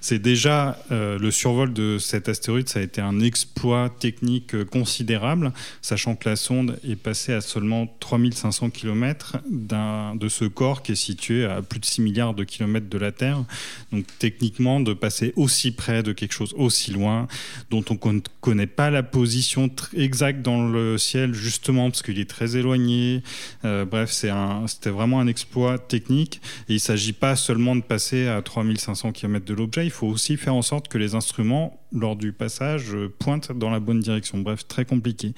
C'est 0.00 0.18
déjà 0.18 0.78
euh, 0.90 1.18
le 1.18 1.30
survol 1.30 1.72
de 1.72 1.98
cet 1.98 2.28
astéroïde, 2.28 2.68
ça 2.68 2.80
a 2.80 2.82
été 2.82 3.00
un 3.00 3.20
exploit 3.20 3.90
technique 3.90 4.54
euh, 4.54 4.64
considérable, 4.64 5.52
sachant 5.82 6.16
que 6.16 6.28
la 6.28 6.36
sonde 6.36 6.78
est 6.88 6.96
passée 6.96 7.32
à 7.32 7.40
seulement 7.40 7.86
3500 8.00 8.70
km 8.70 9.38
de 9.50 10.28
ce 10.28 10.44
corps 10.44 10.82
qui 10.82 10.92
est 10.92 10.96
situé 10.96 11.44
à 11.44 11.62
plus 11.62 11.80
de 11.80 11.84
6 11.84 12.02
milliards 12.02 12.34
de 12.34 12.44
kilomètres 12.44 12.88
de 12.88 12.98
la 12.98 13.12
Terre. 13.12 13.44
Donc 13.92 14.04
techniquement, 14.18 14.80
de 14.80 14.92
passer 14.92 15.32
aussi 15.36 15.72
près 15.72 16.02
de 16.02 16.12
quelque 16.12 16.32
chose 16.32 16.54
aussi 16.56 16.90
loin, 16.90 17.28
dont 17.70 17.84
on 17.90 18.12
ne 18.12 18.20
connaît 18.40 18.66
pas 18.66 18.90
la 18.90 19.02
position 19.02 19.70
exacte 19.94 20.42
dans 20.42 20.66
le 20.66 20.98
ciel, 20.98 21.34
justement 21.34 21.90
parce 21.90 22.02
qu'il 22.02 22.18
est 22.18 22.28
très 22.28 22.56
éloigné, 22.56 23.19
compliqué. 23.20 23.84
bref, 23.90 24.10
c'était 24.10 24.90
vraiment 24.90 25.20
un 25.20 25.26
exploit 25.26 25.78
technique 25.78 26.40
il 26.68 26.74
ne 26.74 26.78
s'agit 26.78 27.12
pas 27.12 27.36
seulement 27.36 27.76
de 27.76 27.82
passer 27.82 28.28
à 28.28 28.42
3500 28.42 29.12
km 29.12 29.44
de 29.44 29.54
l'objet, 29.54 29.84
il 29.84 29.90
faut 29.90 30.06
aussi 30.06 30.36
faire 30.36 30.54
en 30.54 30.62
sorte 30.62 30.88
que 30.88 30.98
les 30.98 31.14
instruments 31.14 31.79
lors 31.92 32.16
du 32.16 32.32
passage 32.32 32.96
pointent 33.18 33.52
dans 33.52 33.70
la 33.70 33.80
bonne 33.80 34.00
direction. 34.00 34.38
Bref, 34.38 34.66
très 34.66 34.84
compliqué. 34.84 35.32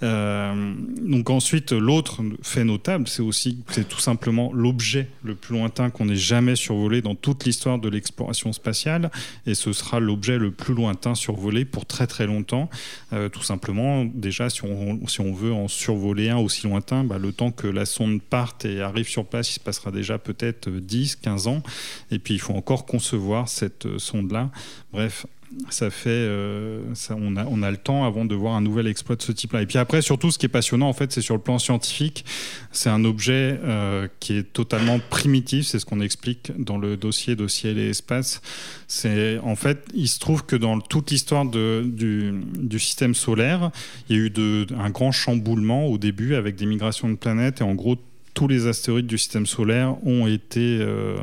donc 0.00 1.30
ensuite, 1.30 1.72
l'autre 1.72 2.22
fait 2.42 2.64
notable, 2.64 3.08
c'est 3.08 3.22
aussi 3.22 3.58
c'est 3.70 3.88
tout 3.88 3.98
simplement 3.98 4.52
l'objet 4.52 5.08
le 5.22 5.34
plus 5.34 5.56
lointain 5.56 5.90
qu'on 5.90 6.08
ait 6.08 6.16
jamais 6.16 6.56
survolé 6.56 7.02
dans 7.02 7.14
toute 7.14 7.44
l'histoire 7.44 7.78
de 7.78 7.88
l'exploration 7.88 8.52
spatiale, 8.52 9.10
et 9.46 9.54
ce 9.54 9.72
sera 9.72 10.00
l'objet 10.00 10.38
le 10.38 10.50
plus 10.50 10.74
lointain 10.74 11.14
survolé 11.14 11.64
pour 11.64 11.86
très 11.86 12.06
très 12.06 12.26
longtemps. 12.26 12.68
Euh, 13.12 13.28
tout 13.28 13.42
simplement, 13.42 14.04
déjà, 14.04 14.50
si 14.50 14.62
on, 14.64 15.32
veut 15.32 15.52
en 15.52 15.68
survoler 15.68 16.30
un 16.30 16.38
aussi 16.38 16.66
lointain, 16.66 17.04
bah, 17.04 17.18
le 17.18 17.32
temps 17.32 17.50
que 17.50 17.66
la 17.66 17.86
sonde 17.86 18.20
parte 18.20 18.64
et 18.64 18.80
arrive 18.80 19.08
sur 19.08 19.24
place, 19.26 19.50
il 19.50 19.54
se 19.54 19.60
passera 19.60 19.90
déjà 19.90 20.18
peut-être 20.18 20.68
10, 20.68 21.16
15 21.16 21.46
ans, 21.46 21.62
et 22.10 22.18
puis 22.18 22.34
il 22.34 22.40
faut 22.40 22.54
encore 22.54 22.86
concevoir 22.86 23.48
cette 23.48 23.86
euh, 23.86 23.98
sonde-là. 23.98 24.50
Bref, 24.92 25.26
ça 25.68 25.90
fait, 25.90 26.10
euh, 26.10 26.80
on, 27.10 27.62
a, 27.62 27.70
le 27.70 27.76
temps 27.76 28.04
avant 28.04 28.24
de 28.24 28.34
voir 28.36 28.54
un 28.54 28.60
nouvel 28.60 28.86
exploit 28.86 29.16
de 29.16 29.22
ce 29.22 29.32
type-là. 29.32 29.62
Et 29.62 29.66
puis 29.66 29.78
après, 29.78 30.00
surtout, 30.00 30.30
ce 30.30 30.38
qui 30.38 30.46
est 30.46 30.50
passionnant, 30.50 30.88
en 30.88 30.92
fait, 30.92 31.10
c'est 31.10 31.20
sur 31.20 31.34
le 31.34 31.40
plan 31.40 31.58
scientifique. 31.58 32.24
C'est 32.70 32.88
un 32.88 33.04
objet 33.04 33.58
euh, 33.64 34.06
qui 34.20 34.36
est 34.36 34.52
totalement 34.52 35.00
primitif. 35.10 35.66
C'est 35.66 35.80
ce 35.80 35.86
qu'on 35.86 36.00
explique 36.00 36.52
dans 36.56 36.78
le 36.78 36.96
dossier 36.96 37.34
de 37.34 37.48
ciel 37.48 37.78
et 37.78 37.90
espace. 37.90 38.42
C'est 38.86 39.38
en 39.38 39.56
fait, 39.56 39.84
il 39.92 40.08
se 40.08 40.20
trouve 40.20 40.46
que 40.46 40.54
dans 40.54 40.80
toute 40.80 41.10
l'histoire 41.10 41.44
du, 41.44 42.78
système 42.78 43.14
solaire, 43.14 43.70
il 44.08 44.16
y 44.16 44.20
a 44.20 44.22
eu 44.22 44.66
un 44.78 44.90
grand 44.90 45.12
chamboulement 45.12 45.86
au 45.86 45.98
début 45.98 46.34
avec 46.34 46.56
des 46.56 46.66
migrations 46.66 47.08
de 47.08 47.16
planètes 47.16 47.60
et 47.60 47.64
en 47.64 47.74
gros 47.74 47.96
tous 48.32 48.48
les 48.48 48.68
astéroïdes 48.68 49.06
du 49.06 49.18
système 49.18 49.44
solaire 49.44 49.96
ont 50.06 50.26
été, 50.26 50.78
euh, 50.80 51.18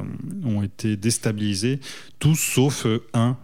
ont 0.46 0.62
été 0.62 0.98
déstabilisés, 0.98 1.80
tous 2.20 2.36
sauf 2.36 2.86
un 3.13 3.38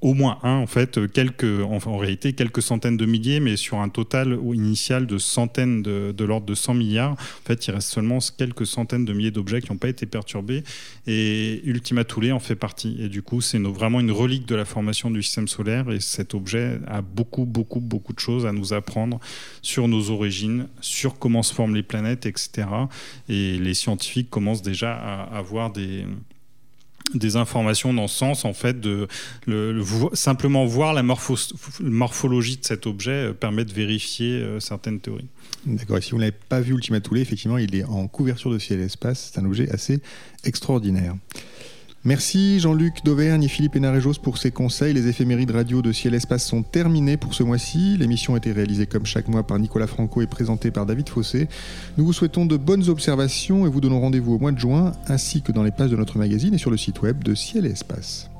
au 0.00 0.14
moins 0.14 0.38
un, 0.42 0.56
en 0.56 0.66
fait, 0.66 1.12
quelques, 1.12 1.62
en, 1.62 1.96
réalité 1.96 2.32
quelques 2.32 2.62
centaines 2.62 2.96
de 2.96 3.06
milliers, 3.06 3.40
mais 3.40 3.56
sur 3.56 3.78
un 3.78 3.88
total 3.88 4.38
initial 4.52 5.06
de 5.06 5.18
centaines 5.18 5.82
de, 5.82 6.24
l'ordre 6.24 6.46
de 6.46 6.54
100 6.54 6.74
milliards. 6.74 7.12
En 7.12 7.46
fait, 7.46 7.66
il 7.66 7.72
reste 7.72 7.90
seulement 7.90 8.18
quelques 8.36 8.66
centaines 8.66 9.04
de 9.04 9.12
milliers 9.12 9.30
d'objets 9.30 9.60
qui 9.60 9.70
n'ont 9.70 9.78
pas 9.78 9.88
été 9.88 10.06
perturbés, 10.06 10.62
et 11.06 11.60
Ultima 11.64 12.04
Thule 12.04 12.32
en 12.32 12.40
fait 12.40 12.56
partie. 12.56 12.96
Et 13.00 13.08
du 13.08 13.22
coup, 13.22 13.40
c'est 13.40 13.58
vraiment 13.58 14.00
une 14.00 14.12
relique 14.12 14.46
de 14.46 14.54
la 14.54 14.64
formation 14.64 15.10
du 15.10 15.22
système 15.22 15.48
solaire, 15.48 15.90
et 15.90 16.00
cet 16.00 16.34
objet 16.34 16.80
a 16.86 17.02
beaucoup, 17.02 17.44
beaucoup, 17.44 17.80
beaucoup 17.80 18.12
de 18.12 18.20
choses 18.20 18.46
à 18.46 18.52
nous 18.52 18.72
apprendre 18.72 19.20
sur 19.62 19.88
nos 19.88 20.10
origines, 20.10 20.68
sur 20.80 21.18
comment 21.18 21.42
se 21.42 21.54
forment 21.54 21.74
les 21.74 21.82
planètes, 21.82 22.26
etc. 22.26 22.66
Et 23.28 23.58
les 23.58 23.74
scientifiques 23.74 24.30
commencent 24.30 24.62
déjà 24.62 24.94
à 24.94 25.36
avoir 25.36 25.72
des 25.72 26.06
des 27.14 27.36
informations 27.36 27.92
dans 27.94 28.08
ce 28.08 28.18
sens, 28.18 28.44
en 28.44 28.52
fait, 28.52 28.80
de 28.80 29.08
le, 29.46 29.82
simplement 30.12 30.64
voir 30.64 30.94
la 30.94 31.02
morphologie 31.02 32.56
de 32.56 32.64
cet 32.64 32.86
objet 32.86 33.10
euh, 33.28 33.32
permet 33.32 33.64
de 33.64 33.72
vérifier 33.72 34.36
euh, 34.36 34.60
certaines 34.60 35.00
théories. 35.00 35.28
D'accord, 35.66 35.98
et 35.98 36.00
si 36.00 36.12
vous 36.12 36.18
n'avez 36.18 36.32
pas 36.32 36.60
vu 36.60 36.72
Ultima 36.74 37.00
Thule, 37.00 37.18
effectivement, 37.18 37.58
il 37.58 37.74
est 37.74 37.84
en 37.84 38.08
couverture 38.08 38.50
de 38.50 38.58
ciel 38.58 38.80
et 38.80 38.84
espace, 38.84 39.30
c'est 39.32 39.40
un 39.40 39.44
objet 39.44 39.70
assez 39.70 40.00
extraordinaire. 40.44 41.14
Merci 42.04 42.58
Jean-Luc 42.58 43.04
d'Auvergne 43.04 43.44
et 43.44 43.48
Philippe 43.48 43.76
Hénarejos 43.76 44.14
pour 44.20 44.36
ces 44.36 44.50
conseils. 44.50 44.92
Les 44.92 45.06
éphémérides 45.06 45.52
radio 45.52 45.82
de 45.82 45.92
Ciel 45.92 46.14
Espace 46.14 46.44
sont 46.44 46.64
terminées 46.64 47.16
pour 47.16 47.32
ce 47.32 47.44
mois-ci. 47.44 47.96
L'émission 47.96 48.34
a 48.34 48.38
été 48.38 48.50
réalisée 48.50 48.86
comme 48.86 49.06
chaque 49.06 49.28
mois 49.28 49.46
par 49.46 49.60
Nicolas 49.60 49.86
Franco 49.86 50.20
et 50.20 50.26
présentée 50.26 50.72
par 50.72 50.84
David 50.84 51.08
Fossé. 51.08 51.46
Nous 51.98 52.04
vous 52.04 52.12
souhaitons 52.12 52.44
de 52.44 52.56
bonnes 52.56 52.88
observations 52.88 53.66
et 53.66 53.70
vous 53.70 53.80
donnons 53.80 54.00
rendez-vous 54.00 54.34
au 54.34 54.38
mois 54.40 54.50
de 54.50 54.58
juin 54.58 54.94
ainsi 55.06 55.42
que 55.42 55.52
dans 55.52 55.62
les 55.62 55.70
pages 55.70 55.92
de 55.92 55.96
notre 55.96 56.18
magazine 56.18 56.54
et 56.54 56.58
sur 56.58 56.72
le 56.72 56.76
site 56.76 57.02
web 57.02 57.22
de 57.22 57.36
Ciel 57.36 57.66
et 57.66 57.70
Espace. 57.70 58.31